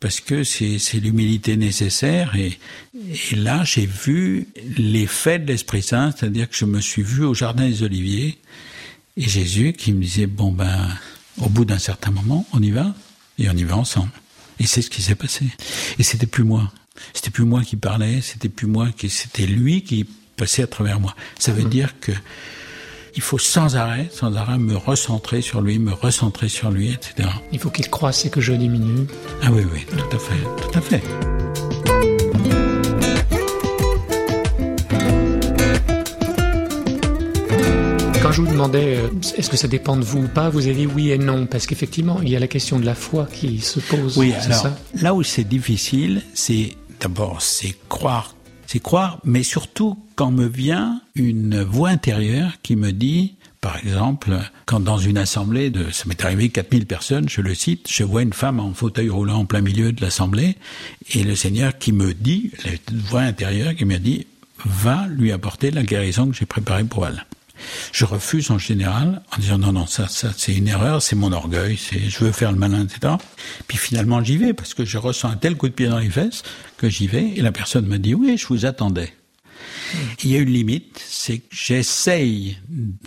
Parce 0.00 0.20
que 0.20 0.44
c'est 0.44 0.78
l'humilité 0.94 1.58
nécessaire 1.58 2.34
et, 2.34 2.58
et 2.94 3.36
là 3.36 3.64
j'ai 3.64 3.84
vu 3.84 4.48
l'effet 4.78 5.38
de 5.38 5.46
l'Esprit 5.46 5.82
Saint, 5.82 6.12
c'est-à-dire 6.12 6.48
que 6.48 6.56
je 6.56 6.64
me 6.64 6.80
suis 6.80 7.02
vu 7.02 7.24
au 7.24 7.34
Jardin 7.34 7.68
des 7.68 7.82
Oliviers 7.82 8.38
et 9.18 9.28
Jésus 9.28 9.74
qui 9.74 9.92
me 9.92 10.00
disait, 10.00 10.26
bon 10.26 10.52
ben, 10.52 10.88
au 11.40 11.48
bout 11.48 11.64
d'un 11.64 11.78
certain 11.78 12.10
moment, 12.10 12.46
on 12.52 12.62
y 12.62 12.70
va 12.70 12.94
et 13.38 13.48
on 13.48 13.54
y 13.54 13.64
va 13.64 13.76
ensemble. 13.76 14.10
Et 14.58 14.66
c'est 14.66 14.82
ce 14.82 14.90
qui 14.90 15.02
s'est 15.02 15.14
passé. 15.14 15.46
Et 15.98 16.02
c'était 16.02 16.26
plus 16.26 16.44
moi. 16.44 16.70
C'était 17.14 17.30
plus 17.30 17.44
moi 17.44 17.62
qui 17.62 17.76
parlais, 17.76 18.20
c'était 18.20 18.50
plus 18.50 18.66
moi 18.66 18.88
qui, 18.96 19.08
c'était 19.08 19.46
lui 19.46 19.82
qui 19.82 20.06
passait 20.36 20.62
à 20.62 20.66
travers 20.66 21.00
moi. 21.00 21.14
Ça 21.38 21.52
veut 21.52 21.64
mmh. 21.64 21.70
dire 21.70 22.00
que 22.00 22.12
il 23.16 23.22
faut 23.22 23.38
sans 23.38 23.76
arrêt, 23.76 24.08
sans 24.12 24.36
arrêt 24.36 24.58
me 24.58 24.76
recentrer 24.76 25.42
sur 25.42 25.60
lui, 25.60 25.78
me 25.78 25.92
recentrer 25.92 26.48
sur 26.48 26.70
lui, 26.70 26.92
etc. 26.92 27.28
Il 27.52 27.58
faut 27.58 27.70
qu'il 27.70 27.88
croisse 27.88 28.24
et 28.24 28.30
que 28.30 28.40
je 28.40 28.52
diminue. 28.52 29.06
Ah 29.42 29.50
oui, 29.50 29.62
oui, 29.72 29.84
tout 29.90 30.16
à 30.16 30.18
fait, 30.18 30.70
tout 30.70 30.78
à 30.78 30.80
fait. 30.80 31.29
Quand 38.30 38.36
je 38.36 38.42
vous 38.42 38.52
demandais 38.52 38.96
euh, 38.96 39.08
est-ce 39.36 39.50
que 39.50 39.56
ça 39.56 39.66
dépend 39.66 39.96
de 39.96 40.04
vous 40.04 40.20
ou 40.20 40.28
pas, 40.28 40.50
vous 40.50 40.68
avez 40.68 40.74
dit 40.74 40.86
oui 40.86 41.10
et 41.10 41.18
non, 41.18 41.46
parce 41.46 41.66
qu'effectivement, 41.66 42.20
il 42.22 42.28
y 42.28 42.36
a 42.36 42.38
la 42.38 42.46
question 42.46 42.78
de 42.78 42.86
la 42.86 42.94
foi 42.94 43.26
qui 43.26 43.58
se 43.58 43.80
pose. 43.80 44.16
Oui, 44.16 44.32
alors, 44.32 44.56
ça 44.56 44.78
là 44.94 45.14
où 45.14 45.24
c'est 45.24 45.42
difficile, 45.42 46.22
c'est 46.32 46.76
d'abord, 47.00 47.42
c'est 47.42 47.74
croire, 47.88 48.36
c'est 48.68 48.78
croire, 48.78 49.18
mais 49.24 49.42
surtout 49.42 49.98
quand 50.14 50.30
me 50.30 50.46
vient 50.46 51.00
une 51.16 51.64
voix 51.64 51.88
intérieure 51.88 52.52
qui 52.62 52.76
me 52.76 52.92
dit, 52.92 53.34
par 53.60 53.78
exemple, 53.78 54.38
quand 54.64 54.78
dans 54.78 54.98
une 54.98 55.18
assemblée 55.18 55.70
de, 55.70 55.90
ça 55.90 56.04
m'est 56.06 56.24
arrivé 56.24 56.50
4000 56.50 56.86
personnes, 56.86 57.28
je 57.28 57.40
le 57.40 57.56
cite, 57.56 57.88
je 57.90 58.04
vois 58.04 58.22
une 58.22 58.32
femme 58.32 58.60
en 58.60 58.72
fauteuil 58.74 59.08
roulant 59.08 59.38
en 59.38 59.44
plein 59.44 59.60
milieu 59.60 59.90
de 59.90 60.02
l'assemblée, 60.02 60.56
et 61.14 61.24
le 61.24 61.34
Seigneur 61.34 61.78
qui 61.78 61.90
me 61.90 62.14
dit, 62.14 62.52
la 62.64 62.70
voix 63.08 63.22
intérieure 63.22 63.74
qui 63.74 63.86
me 63.86 63.98
dit, 63.98 64.28
va 64.64 65.08
lui 65.08 65.32
apporter 65.32 65.72
la 65.72 65.82
guérison 65.82 66.28
que 66.28 66.36
j'ai 66.36 66.46
préparée 66.46 66.84
pour 66.84 67.08
elle. 67.08 67.26
Je 67.92 68.04
refuse 68.04 68.50
en 68.50 68.58
général 68.58 69.22
en 69.32 69.40
disant 69.40 69.58
non 69.58 69.72
non 69.72 69.86
ça 69.86 70.08
ça 70.08 70.32
c'est 70.36 70.54
une 70.54 70.68
erreur, 70.68 71.02
c'est 71.02 71.16
mon 71.16 71.32
orgueil, 71.32 71.76
c'est 71.76 72.08
je 72.08 72.24
veux 72.24 72.32
faire 72.32 72.52
le 72.52 72.58
malin 72.58 72.84
etc. 72.84 73.14
Puis 73.68 73.78
finalement 73.78 74.22
j'y 74.22 74.36
vais 74.36 74.52
parce 74.52 74.74
que 74.74 74.84
je 74.84 74.98
ressens 74.98 75.30
un 75.30 75.36
tel 75.36 75.56
coup 75.56 75.68
de 75.68 75.74
pied 75.74 75.88
dans 75.88 75.98
les 75.98 76.10
fesses 76.10 76.42
que 76.76 76.88
j'y 76.88 77.06
vais 77.06 77.32
et 77.36 77.42
la 77.42 77.52
personne 77.52 77.86
me 77.86 77.98
dit 77.98 78.14
oui 78.14 78.36
je 78.36 78.46
vous 78.46 78.66
attendais. 78.66 79.12
Il 80.22 80.30
y 80.30 80.36
a 80.36 80.38
une 80.38 80.50
limite, 80.50 81.00
c'est 81.04 81.38
que 81.38 81.46
j'essaye 81.50 82.58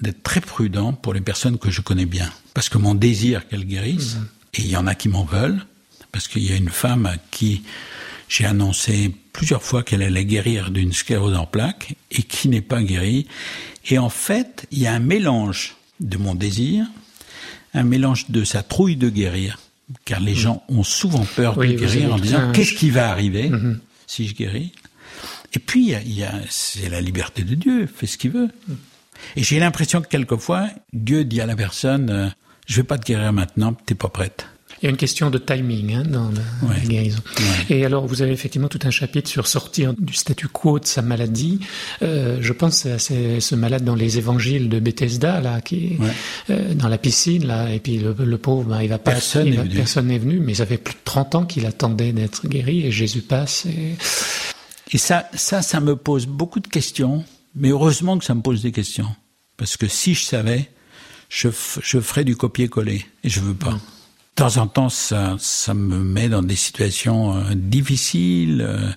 d'être 0.02 0.22
très 0.22 0.42
prudent 0.42 0.92
pour 0.92 1.14
les 1.14 1.22
personnes 1.22 1.58
que 1.58 1.72
je 1.72 1.82
connais 1.82 2.06
bien 2.06 2.30
parce 2.54 2.70
que 2.70 2.78
mon 2.78 2.94
désir 2.94 3.48
qu'elles 3.48 3.66
guérissent 3.66 4.18
et 4.54 4.62
il 4.62 4.68
y 4.68 4.76
en 4.76 4.86
a 4.86 4.96
qui 4.96 5.10
m'en 5.10 5.24
veulent 5.24 5.66
parce 6.12 6.28
qu'il 6.28 6.44
y 6.44 6.52
a 6.52 6.56
une 6.56 6.70
femme 6.70 7.06
à 7.06 7.16
qui 7.32 7.64
j'ai 8.30 8.46
annoncé 8.46 9.14
plusieurs 9.32 9.64
fois 9.64 9.84
qu'elle 9.84 10.02
allait 10.02 10.26
guérir 10.26 10.72
d'une 10.72 10.94
sclérose 10.94 11.36
en 11.36 11.46
plaques 11.46 11.96
et 12.12 12.24
qui 12.24 12.50
n'est 12.50 12.62
pas 12.62 12.82
guérie. 12.82 13.28
Et 13.90 13.98
en 13.98 14.10
fait, 14.10 14.68
il 14.72 14.80
y 14.80 14.88
a 14.88 14.94
un 14.94 15.00
mélange 15.00 15.76
de 16.00 16.18
mon 16.18 16.36
désir, 16.36 16.86
un 17.74 17.84
mélange 17.84 18.30
de 18.30 18.44
sa 18.44 18.64
trouille 18.64 18.96
de 18.96 19.10
guérir, 19.10 19.60
car 20.06 20.20
les 20.20 20.36
gens 20.36 20.64
ont 20.70 20.84
souvent 20.84 21.26
peur 21.36 21.58
de 21.58 21.66
guérir 21.66 22.14
en 22.14 22.18
disant 22.18 22.52
qu'est-ce 22.54 22.74
qui 22.74 22.90
va 22.90 23.10
arriver 23.10 23.50
mm-hmm. 23.50 23.78
si 24.08 24.28
je 24.28 24.36
guéris? 24.36 24.72
Et 25.54 25.60
puis, 25.60 25.92
il 25.92 26.14
y 26.14 26.24
a, 26.24 26.34
c'est 26.50 26.90
la 26.90 27.02
liberté 27.02 27.44
de 27.44 27.56
Dieu, 27.56 27.88
fait 27.88 28.08
ce 28.08 28.18
qu'il 28.18 28.32
veut. 28.32 28.50
Et 29.36 29.44
j'ai 29.44 29.60
l'impression 29.60 30.02
que 30.02 30.08
quelquefois, 30.08 30.68
Dieu 30.94 31.24
dit 31.26 31.42
à 31.42 31.46
la 31.46 31.56
personne, 31.56 32.10
euh, 32.10 32.28
je 32.66 32.78
vais 32.78 32.84
pas 32.84 32.98
te 32.98 33.06
guérir 33.06 33.32
maintenant, 33.34 33.74
t'es 33.74 33.96
pas 33.96 34.10
prête. 34.10 34.48
Il 34.84 34.88
y 34.88 34.90
a 34.90 34.90
une 34.90 34.98
question 34.98 35.30
de 35.30 35.38
timing 35.38 35.94
hein, 35.94 36.04
dans 36.04 36.30
la, 36.30 36.78
guérison. 36.80 37.22
Et 37.70 37.86
alors, 37.86 38.06
vous 38.06 38.22
avez 38.22 38.34
effectivement 38.34 38.68
tout 38.68 38.82
un 38.84 38.90
chapitre 38.90 39.30
sur 39.30 39.48
sortir 39.48 39.94
du 39.98 40.14
statu 40.14 40.50
quo 40.50 40.78
de 40.78 40.86
sa 40.86 41.02
maladie. 41.02 41.62
Euh, 42.02 42.40
je 42.42 42.52
pense 42.52 42.86
à 42.86 43.00
ce 43.00 43.56
malade 43.56 43.86
dans 43.86 43.96
les 43.96 44.18
évangiles 44.18 44.68
de 44.68 44.82
Bethesda, 44.82 45.40
là, 45.40 45.62
qui 45.62 45.98
euh, 46.50 46.74
dans 46.74 46.90
la 46.90 46.98
piscine, 46.98 47.48
là, 47.48 47.72
et 47.72 47.80
puis 47.80 47.98
le, 47.98 48.38
pauvre, 48.38 48.66
ben, 48.66 48.82
il 48.82 48.90
va 48.90 48.98
pas, 48.98 49.12
personne 49.12 49.52
n'est 49.52 49.56
venu. 49.56 49.74
personne 49.74 50.08
n'est 50.08 50.18
venu, 50.18 50.42
mais 50.42 50.56
ça 50.56 50.66
fait 50.66 50.78
plus 50.78 50.96
de 50.96 51.00
30 51.06 51.36
ans 51.36 51.46
qu'il 51.46 51.66
attendait 51.66 52.12
d'être 52.12 52.46
guéri, 52.50 52.86
et 52.86 52.92
Jésus 52.92 53.22
passe. 53.22 53.66
Et, 53.66 53.96
et 54.92 54.98
ça, 54.98 55.30
ça, 55.34 55.62
ça 55.62 55.80
me 55.80 55.96
pose 55.96 56.26
beaucoup 56.26 56.60
de 56.60 56.68
questions, 56.68 57.24
mais 57.56 57.70
heureusement 57.70 58.18
que 58.18 58.26
ça 58.26 58.36
me 58.36 58.42
pose 58.42 58.62
des 58.62 58.74
questions, 58.74 59.08
parce 59.56 59.78
que 59.78 59.88
si 59.88 60.14
je 60.14 60.26
savais, 60.26 60.70
je, 61.30 61.48
je 61.82 62.02
ferais 62.02 62.26
du 62.26 62.36
copier-coller, 62.36 63.06
et 63.24 63.30
je 63.30 63.40
veux 63.40 63.54
pas. 63.56 63.80
De 64.36 64.42
temps 64.42 64.58
en 64.58 64.68
temps, 64.68 64.90
ça, 64.90 65.36
ça 65.38 65.76
me 65.76 66.00
met 66.00 66.28
dans 66.28 66.42
des 66.42 66.56
situations 66.56 67.38
euh, 67.38 67.54
difficiles. 67.54 68.66
Euh. 68.68 68.90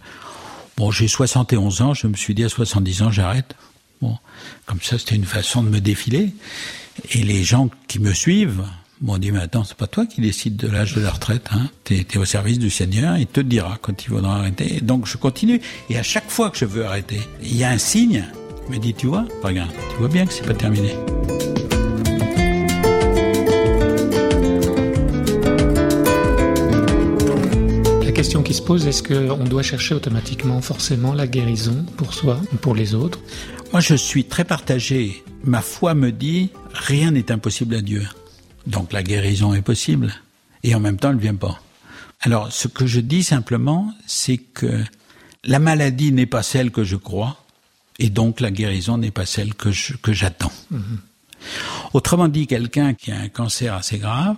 Bon, 0.78 0.90
j'ai 0.90 1.08
71 1.08 1.82
ans, 1.82 1.92
je 1.92 2.06
me 2.06 2.14
suis 2.14 2.34
dit 2.34 2.44
à 2.44 2.48
70 2.48 3.02
ans, 3.02 3.10
j'arrête. 3.10 3.54
Bon, 4.00 4.16
comme 4.64 4.80
ça, 4.80 4.98
c'était 4.98 5.14
une 5.14 5.26
façon 5.26 5.62
de 5.62 5.68
me 5.68 5.80
défiler. 5.80 6.32
Et 7.10 7.22
les 7.22 7.44
gens 7.44 7.68
qui 7.86 7.98
me 7.98 8.14
suivent 8.14 8.64
m'ont 9.02 9.18
dit, 9.18 9.30
mais 9.30 9.40
attends, 9.40 9.64
c'est 9.64 9.76
pas 9.76 9.86
toi 9.86 10.06
qui 10.06 10.22
décides 10.22 10.56
de 10.56 10.68
l'âge 10.68 10.94
de 10.94 11.02
la 11.02 11.10
retraite, 11.10 11.48
hein. 11.52 11.68
T'es 11.84 12.06
es 12.10 12.16
au 12.16 12.24
service 12.24 12.58
du 12.58 12.70
Seigneur, 12.70 13.18
il 13.18 13.26
te 13.26 13.40
dira 13.40 13.78
quand 13.82 14.02
il 14.04 14.08
faudra 14.08 14.38
arrêter. 14.38 14.80
donc, 14.80 15.06
je 15.06 15.18
continue. 15.18 15.60
Et 15.90 15.98
à 15.98 16.02
chaque 16.02 16.30
fois 16.30 16.48
que 16.48 16.56
je 16.56 16.64
veux 16.64 16.86
arrêter, 16.86 17.20
il 17.42 17.56
y 17.56 17.64
a 17.64 17.70
un 17.70 17.78
signe 17.78 18.24
qui 18.64 18.72
me 18.72 18.78
dit, 18.78 18.94
tu 18.94 19.06
vois, 19.06 19.26
regarde, 19.42 19.70
tu 19.90 19.96
vois 19.98 20.08
bien 20.08 20.24
que 20.24 20.32
c'est 20.32 20.46
pas 20.46 20.54
terminé. 20.54 20.94
Pose, 28.66 28.88
est-ce 28.88 29.04
qu'on 29.04 29.44
doit 29.44 29.62
chercher 29.62 29.94
automatiquement 29.94 30.60
forcément 30.60 31.14
la 31.14 31.28
guérison 31.28 31.86
pour 31.96 32.12
soi 32.12 32.40
ou 32.52 32.56
pour 32.56 32.74
les 32.74 32.94
autres? 32.94 33.20
Moi, 33.70 33.80
je 33.80 33.94
suis 33.94 34.24
très 34.24 34.44
partagé. 34.44 35.22
Ma 35.44 35.62
foi 35.62 35.94
me 35.94 36.10
dit, 36.10 36.50
rien 36.72 37.12
n'est 37.12 37.30
impossible 37.30 37.76
à 37.76 37.80
Dieu. 37.80 38.04
Donc 38.66 38.92
la 38.92 39.04
guérison 39.04 39.54
est 39.54 39.62
possible. 39.62 40.12
Et 40.64 40.74
en 40.74 40.80
même 40.80 40.96
temps, 40.96 41.10
elle 41.10 41.16
ne 41.16 41.20
vient 41.20 41.36
pas. 41.36 41.60
Alors, 42.22 42.50
ce 42.50 42.66
que 42.66 42.86
je 42.86 42.98
dis 42.98 43.22
simplement, 43.22 43.92
c'est 44.08 44.38
que 44.38 44.82
la 45.44 45.60
maladie 45.60 46.10
n'est 46.10 46.26
pas 46.26 46.42
celle 46.42 46.72
que 46.72 46.82
je 46.82 46.96
crois, 46.96 47.44
et 48.00 48.10
donc 48.10 48.40
la 48.40 48.50
guérison 48.50 48.98
n'est 48.98 49.12
pas 49.12 49.26
celle 49.26 49.54
que 49.54 49.70
j'attends. 49.70 50.52
Que 50.70 50.74
mhm. 50.74 50.98
Autrement 51.92 52.26
dit, 52.26 52.48
quelqu'un 52.48 52.94
qui 52.94 53.12
a 53.12 53.16
un 53.16 53.28
cancer 53.28 53.74
assez 53.74 53.98
grave, 53.98 54.36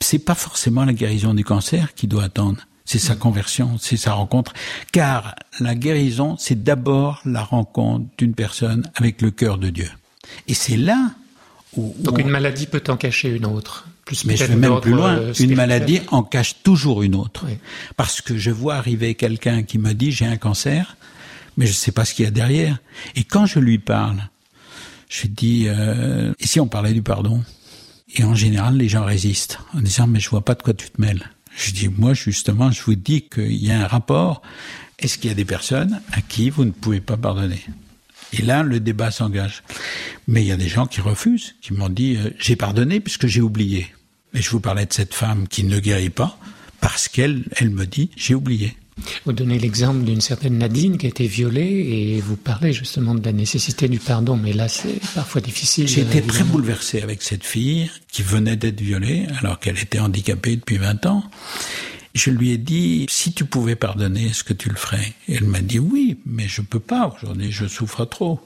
c'est 0.00 0.18
pas 0.18 0.34
forcément 0.34 0.84
la 0.84 0.94
guérison 0.94 1.32
du 1.32 1.44
cancer 1.44 1.94
qui 1.94 2.08
doit 2.08 2.24
attendre 2.24 2.66
c'est 2.90 2.98
sa 2.98 3.14
conversion, 3.14 3.78
c'est 3.78 3.96
sa 3.96 4.14
rencontre. 4.14 4.52
Car 4.90 5.36
la 5.60 5.76
guérison, 5.76 6.36
c'est 6.38 6.64
d'abord 6.64 7.20
la 7.24 7.44
rencontre 7.44 8.06
d'une 8.18 8.34
personne 8.34 8.90
avec 8.96 9.22
le 9.22 9.30
cœur 9.30 9.58
de 9.58 9.70
Dieu. 9.70 9.88
Et 10.48 10.54
c'est 10.54 10.76
là 10.76 11.12
où... 11.76 11.94
Donc 12.00 12.18
une 12.18 12.30
maladie 12.30 12.66
peut 12.66 12.82
en 12.88 12.96
cacher 12.96 13.28
une 13.28 13.46
autre. 13.46 13.86
Plus 14.06 14.24
Mais 14.24 14.36
je 14.36 14.42
vais 14.42 14.56
même 14.56 14.80
plus 14.80 14.90
loin. 14.90 15.14
Euh, 15.14 15.32
une 15.34 15.54
maladie 15.54 16.00
en 16.08 16.24
cache 16.24 16.64
toujours 16.64 17.04
une 17.04 17.14
autre. 17.14 17.46
Parce 17.96 18.20
que 18.20 18.36
je 18.36 18.50
vois 18.50 18.74
arriver 18.74 19.14
quelqu'un 19.14 19.62
qui 19.62 19.78
me 19.78 19.92
dit 19.92 20.10
j'ai 20.10 20.26
un 20.26 20.36
cancer, 20.36 20.96
mais 21.56 21.66
je 21.66 21.70
ne 21.70 21.76
sais 21.76 21.92
pas 21.92 22.04
ce 22.04 22.12
qu'il 22.12 22.24
y 22.24 22.28
a 22.28 22.32
derrière. 22.32 22.76
Et 23.14 23.22
quand 23.22 23.46
je 23.46 23.60
lui 23.60 23.78
parle, 23.78 24.28
je 25.08 25.28
dis 25.28 25.66
euh, 25.68 26.32
et 26.40 26.46
si 26.48 26.58
on 26.58 26.66
parlait 26.66 26.92
du 26.92 27.02
pardon? 27.02 27.44
Et 28.16 28.24
en 28.24 28.34
général, 28.34 28.76
les 28.76 28.88
gens 28.88 29.04
résistent 29.04 29.60
en 29.74 29.80
disant 29.80 30.08
mais 30.08 30.18
je 30.18 30.28
vois 30.28 30.44
pas 30.44 30.56
de 30.56 30.62
quoi 30.64 30.74
tu 30.74 30.90
te 30.90 31.00
mêles. 31.00 31.30
Je 31.60 31.72
dis, 31.72 31.88
moi, 31.88 32.14
justement, 32.14 32.70
je 32.70 32.82
vous 32.82 32.94
dis 32.94 33.22
qu'il 33.22 33.52
y 33.52 33.70
a 33.70 33.82
un 33.82 33.86
rapport. 33.86 34.40
Est-ce 34.98 35.18
qu'il 35.18 35.28
y 35.28 35.30
a 35.30 35.34
des 35.36 35.44
personnes 35.44 36.00
à 36.12 36.22
qui 36.22 36.48
vous 36.48 36.64
ne 36.64 36.70
pouvez 36.70 37.00
pas 37.00 37.18
pardonner? 37.18 37.62
Et 38.32 38.42
là, 38.42 38.62
le 38.62 38.80
débat 38.80 39.10
s'engage. 39.10 39.62
Mais 40.26 40.42
il 40.42 40.46
y 40.46 40.52
a 40.52 40.56
des 40.56 40.68
gens 40.68 40.86
qui 40.86 41.02
refusent, 41.02 41.56
qui 41.60 41.74
m'ont 41.74 41.90
dit, 41.90 42.16
euh, 42.16 42.30
j'ai 42.38 42.56
pardonné 42.56 43.00
puisque 43.00 43.26
j'ai 43.26 43.42
oublié. 43.42 43.92
Et 44.32 44.40
je 44.40 44.50
vous 44.50 44.60
parlais 44.60 44.86
de 44.86 44.92
cette 44.92 45.12
femme 45.12 45.48
qui 45.48 45.64
ne 45.64 45.78
guérit 45.80 46.10
pas 46.10 46.38
parce 46.80 47.08
qu'elle, 47.08 47.44
elle 47.56 47.70
me 47.70 47.86
dit, 47.86 48.10
j'ai 48.16 48.34
oublié. 48.34 48.74
Vous 49.24 49.32
donnez 49.32 49.58
l'exemple 49.58 50.04
d'une 50.04 50.20
certaine 50.20 50.58
Nadine 50.58 50.98
qui 50.98 51.06
a 51.06 51.08
été 51.08 51.26
violée 51.26 51.62
et 51.62 52.20
vous 52.20 52.36
parlez 52.36 52.72
justement 52.72 53.14
de 53.14 53.24
la 53.24 53.32
nécessité 53.32 53.88
du 53.88 53.98
pardon, 53.98 54.36
mais 54.36 54.52
là 54.52 54.68
c'est 54.68 55.00
parfois 55.14 55.40
difficile. 55.40 55.88
J'ai 55.88 56.02
été 56.02 56.22
très 56.22 56.44
bouleversé 56.44 57.02
avec 57.02 57.22
cette 57.22 57.44
fille 57.44 57.90
qui 58.10 58.22
venait 58.22 58.56
d'être 58.56 58.80
violée 58.80 59.26
alors 59.40 59.58
qu'elle 59.58 59.78
était 59.78 59.98
handicapée 60.00 60.56
depuis 60.56 60.78
20 60.78 61.06
ans. 61.06 61.24
Je 62.14 62.30
lui 62.30 62.50
ai 62.50 62.58
dit, 62.58 63.06
si 63.08 63.32
tu 63.32 63.44
pouvais 63.44 63.76
pardonner, 63.76 64.26
est-ce 64.26 64.42
que 64.42 64.52
tu 64.52 64.68
le 64.68 64.74
ferais 64.74 65.14
et 65.28 65.34
Elle 65.34 65.44
m'a 65.44 65.60
dit 65.60 65.78
oui, 65.78 66.18
mais 66.26 66.48
je 66.48 66.60
peux 66.60 66.80
pas 66.80 67.14
aujourd'hui, 67.16 67.52
je 67.52 67.66
souffre 67.66 68.04
trop. 68.04 68.40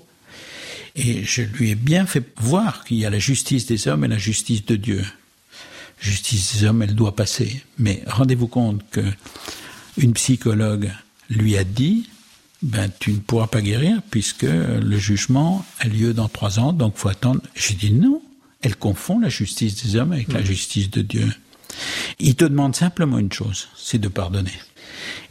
Et 0.96 1.24
je 1.24 1.42
lui 1.42 1.70
ai 1.70 1.74
bien 1.74 2.06
fait 2.06 2.24
voir 2.36 2.84
qu'il 2.84 2.98
y 2.98 3.06
a 3.06 3.10
la 3.10 3.18
justice 3.18 3.66
des 3.66 3.88
hommes 3.88 4.04
et 4.04 4.08
la 4.08 4.18
justice 4.18 4.64
de 4.64 4.76
Dieu. 4.76 5.04
Justice 5.98 6.56
des 6.56 6.66
hommes, 6.66 6.82
elle 6.82 6.94
doit 6.94 7.16
passer. 7.16 7.62
Mais 7.78 8.02
rendez-vous 8.06 8.46
compte 8.46 8.82
que 8.90 9.02
une 9.96 10.12
psychologue 10.14 10.90
lui 11.30 11.56
a 11.56 11.64
dit 11.64 12.08
ben 12.62 12.90
tu 12.98 13.12
ne 13.12 13.18
pourras 13.18 13.46
pas 13.46 13.60
guérir 13.60 14.00
puisque 14.10 14.42
le 14.44 14.98
jugement 14.98 15.64
a 15.80 15.86
lieu 15.86 16.14
dans 16.14 16.28
trois 16.28 16.58
ans, 16.58 16.72
donc 16.72 16.96
faut 16.96 17.08
attendre. 17.08 17.40
J'ai 17.54 17.74
dit 17.74 17.92
non, 17.92 18.22
elle 18.62 18.76
confond 18.76 19.20
la 19.20 19.28
justice 19.28 19.84
des 19.84 19.96
hommes 19.96 20.12
avec 20.12 20.32
la 20.32 20.42
justice 20.42 20.90
de 20.90 21.02
Dieu. 21.02 21.28
Il 22.18 22.34
te 22.36 22.44
demande 22.44 22.74
simplement 22.74 23.18
une 23.18 23.32
chose, 23.32 23.68
c'est 23.76 23.98
de 23.98 24.08
pardonner. 24.08 24.58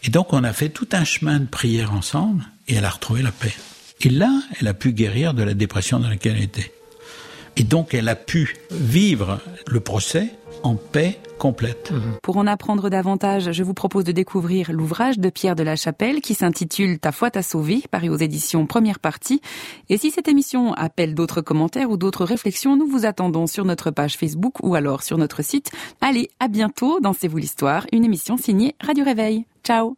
Et 0.04 0.10
donc 0.10 0.34
on 0.34 0.44
a 0.44 0.54
fait 0.54 0.70
tout 0.70 0.88
un 0.92 1.04
chemin 1.04 1.40
de 1.40 1.46
prière 1.46 1.94
ensemble 1.94 2.46
et 2.68 2.76
elle 2.76 2.86
a 2.86 2.90
retrouvé 2.90 3.24
la 3.24 3.32
paix. 3.32 3.54
Et 4.02 4.10
là, 4.10 4.32
elle 4.60 4.68
a 4.68 4.74
pu 4.74 4.92
guérir 4.92 5.34
de 5.34 5.44
la 5.44 5.54
dépression 5.54 6.00
dans 6.00 6.10
laquelle 6.10 6.36
elle 6.38 6.44
était. 6.44 6.74
Et 7.56 7.64
donc 7.64 7.94
elle 7.94 8.10
a 8.10 8.16
pu 8.16 8.56
vivre 8.72 9.40
le 9.68 9.80
procès 9.80 10.34
en 10.64 10.76
paix 10.76 11.20
complète. 11.38 11.92
Mhm. 11.92 12.18
Pour 12.24 12.38
en 12.38 12.48
apprendre 12.48 12.90
davantage, 12.90 13.52
je 13.52 13.64
vous 13.64 13.74
propose 13.74 14.04
de 14.04 14.12
découvrir 14.12 14.72
l'ouvrage 14.72 15.20
de 15.20 15.30
Pierre 15.30 15.56
de 15.56 15.64
la 15.64 15.76
Chapelle 15.76 16.22
qui 16.22 16.34
s'intitule 16.34 17.00
Ta 17.00 17.12
foi 17.12 17.30
t'a 17.32 17.44
sauvé, 17.44 17.84
paru 17.92 18.10
aux 18.10 18.18
éditions 18.18 18.66
Première 18.66 19.00
Partie. 19.00 19.42
Et 19.90 19.98
si 19.98 20.10
cette 20.10 20.28
émission 20.28 20.74
appelle 20.74 21.16
d'autres 21.16 21.42
commentaires 21.42 21.90
ou 21.90 21.98
d'autres 21.98 22.26
réflexions, 22.26 22.78
nous 22.78 22.88
vous 22.88 23.06
attendons 23.06 23.48
sur 23.48 23.66
notre 23.66 23.92
page 23.92 24.18
Facebook 24.18 24.64
ou 24.64 24.76
alors 24.76 25.04
sur 25.04 25.18
notre 25.18 25.44
site. 25.44 25.72
Allez, 26.02 26.30
à 26.40 26.48
bientôt 26.48 27.00
dans 27.00 27.14
C'est 27.14 27.28
vous 27.28 27.38
l'histoire, 27.38 27.86
une 27.92 28.06
émission 28.06 28.38
signée 28.38 28.76
Radio 28.82 29.04
Réveil. 29.04 29.46
Ciao 29.64 29.98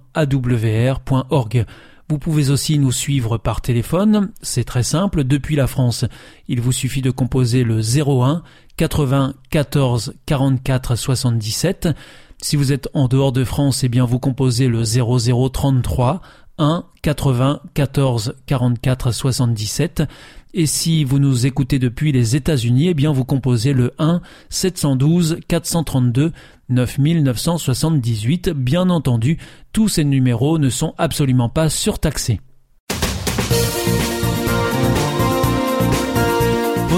www.awr.org. 0.15 1.65
Vous 2.09 2.19
pouvez 2.19 2.49
aussi 2.49 2.77
nous 2.77 2.91
suivre 2.91 3.37
par 3.37 3.61
téléphone, 3.61 4.31
c'est 4.41 4.65
très 4.65 4.83
simple, 4.83 5.23
depuis 5.23 5.55
la 5.55 5.65
France. 5.65 6.03
Il 6.49 6.59
vous 6.59 6.73
suffit 6.73 7.01
de 7.01 7.09
composer 7.09 7.63
le 7.63 7.79
01 7.79 8.43
80 8.75 9.35
14 9.49 10.15
44 10.25 10.95
77. 10.95 11.87
Si 12.41 12.55
vous 12.55 12.73
êtes 12.73 12.89
en 12.93 13.07
dehors 13.07 13.31
de 13.31 13.43
France, 13.43 13.83
eh 13.83 13.89
bien 13.89 14.03
vous 14.03 14.19
composez 14.19 14.67
le 14.67 14.83
0033 14.83 16.21
1 16.57 16.85
80 17.01 17.61
14 17.73 18.35
44 18.45 19.11
77. 19.11 20.03
Et 20.53 20.65
si 20.65 21.05
vous 21.05 21.19
nous 21.19 21.45
écoutez 21.45 21.79
depuis 21.79 22.11
les 22.11 22.35
États-Unis, 22.35 22.89
eh 22.89 22.93
bien 22.93 23.11
vous 23.13 23.23
composez 23.25 23.73
le 23.73 23.93
1 23.99 24.21
712 24.49 25.39
432 25.47 26.33
9978. 26.69 28.49
Bien 28.49 28.89
entendu, 28.89 29.37
tous 29.73 29.87
ces 29.87 30.03
numéros 30.03 30.57
ne 30.57 30.69
sont 30.69 30.93
absolument 30.97 31.49
pas 31.49 31.69
surtaxés. 31.69 32.41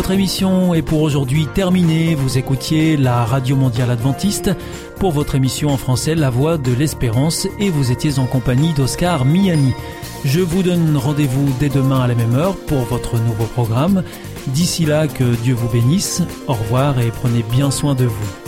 Votre 0.03 0.15
émission 0.15 0.73
est 0.73 0.81
pour 0.81 1.01
aujourd'hui 1.01 1.47
terminée. 1.55 2.13
Vous 2.13 2.37
écoutiez 2.37 2.97
la 2.97 3.23
Radio 3.23 3.55
Mondiale 3.55 3.89
Adventiste 3.89 4.51
pour 4.99 5.13
votre 5.13 5.35
émission 5.35 5.69
en 5.69 5.77
français 5.77 6.13
La 6.13 6.29
Voix 6.29 6.57
de 6.57 6.73
l'Espérance 6.73 7.47
et 7.57 7.69
vous 7.69 7.89
étiez 7.89 8.19
en 8.19 8.25
compagnie 8.25 8.73
d'Oscar 8.73 9.23
Miani. 9.23 9.73
Je 10.25 10.41
vous 10.41 10.61
donne 10.61 10.97
rendez-vous 10.97 11.53
dès 11.57 11.69
demain 11.69 12.01
à 12.01 12.07
la 12.07 12.15
même 12.15 12.35
heure 12.35 12.57
pour 12.67 12.79
votre 12.79 13.17
nouveau 13.17 13.45
programme. 13.45 14.03
D'ici 14.47 14.83
là, 14.83 15.07
que 15.07 15.35
Dieu 15.37 15.53
vous 15.53 15.69
bénisse. 15.69 16.21
Au 16.49 16.53
revoir 16.53 16.99
et 16.99 17.09
prenez 17.09 17.41
bien 17.43 17.71
soin 17.71 17.95
de 17.95 18.03
vous. 18.03 18.42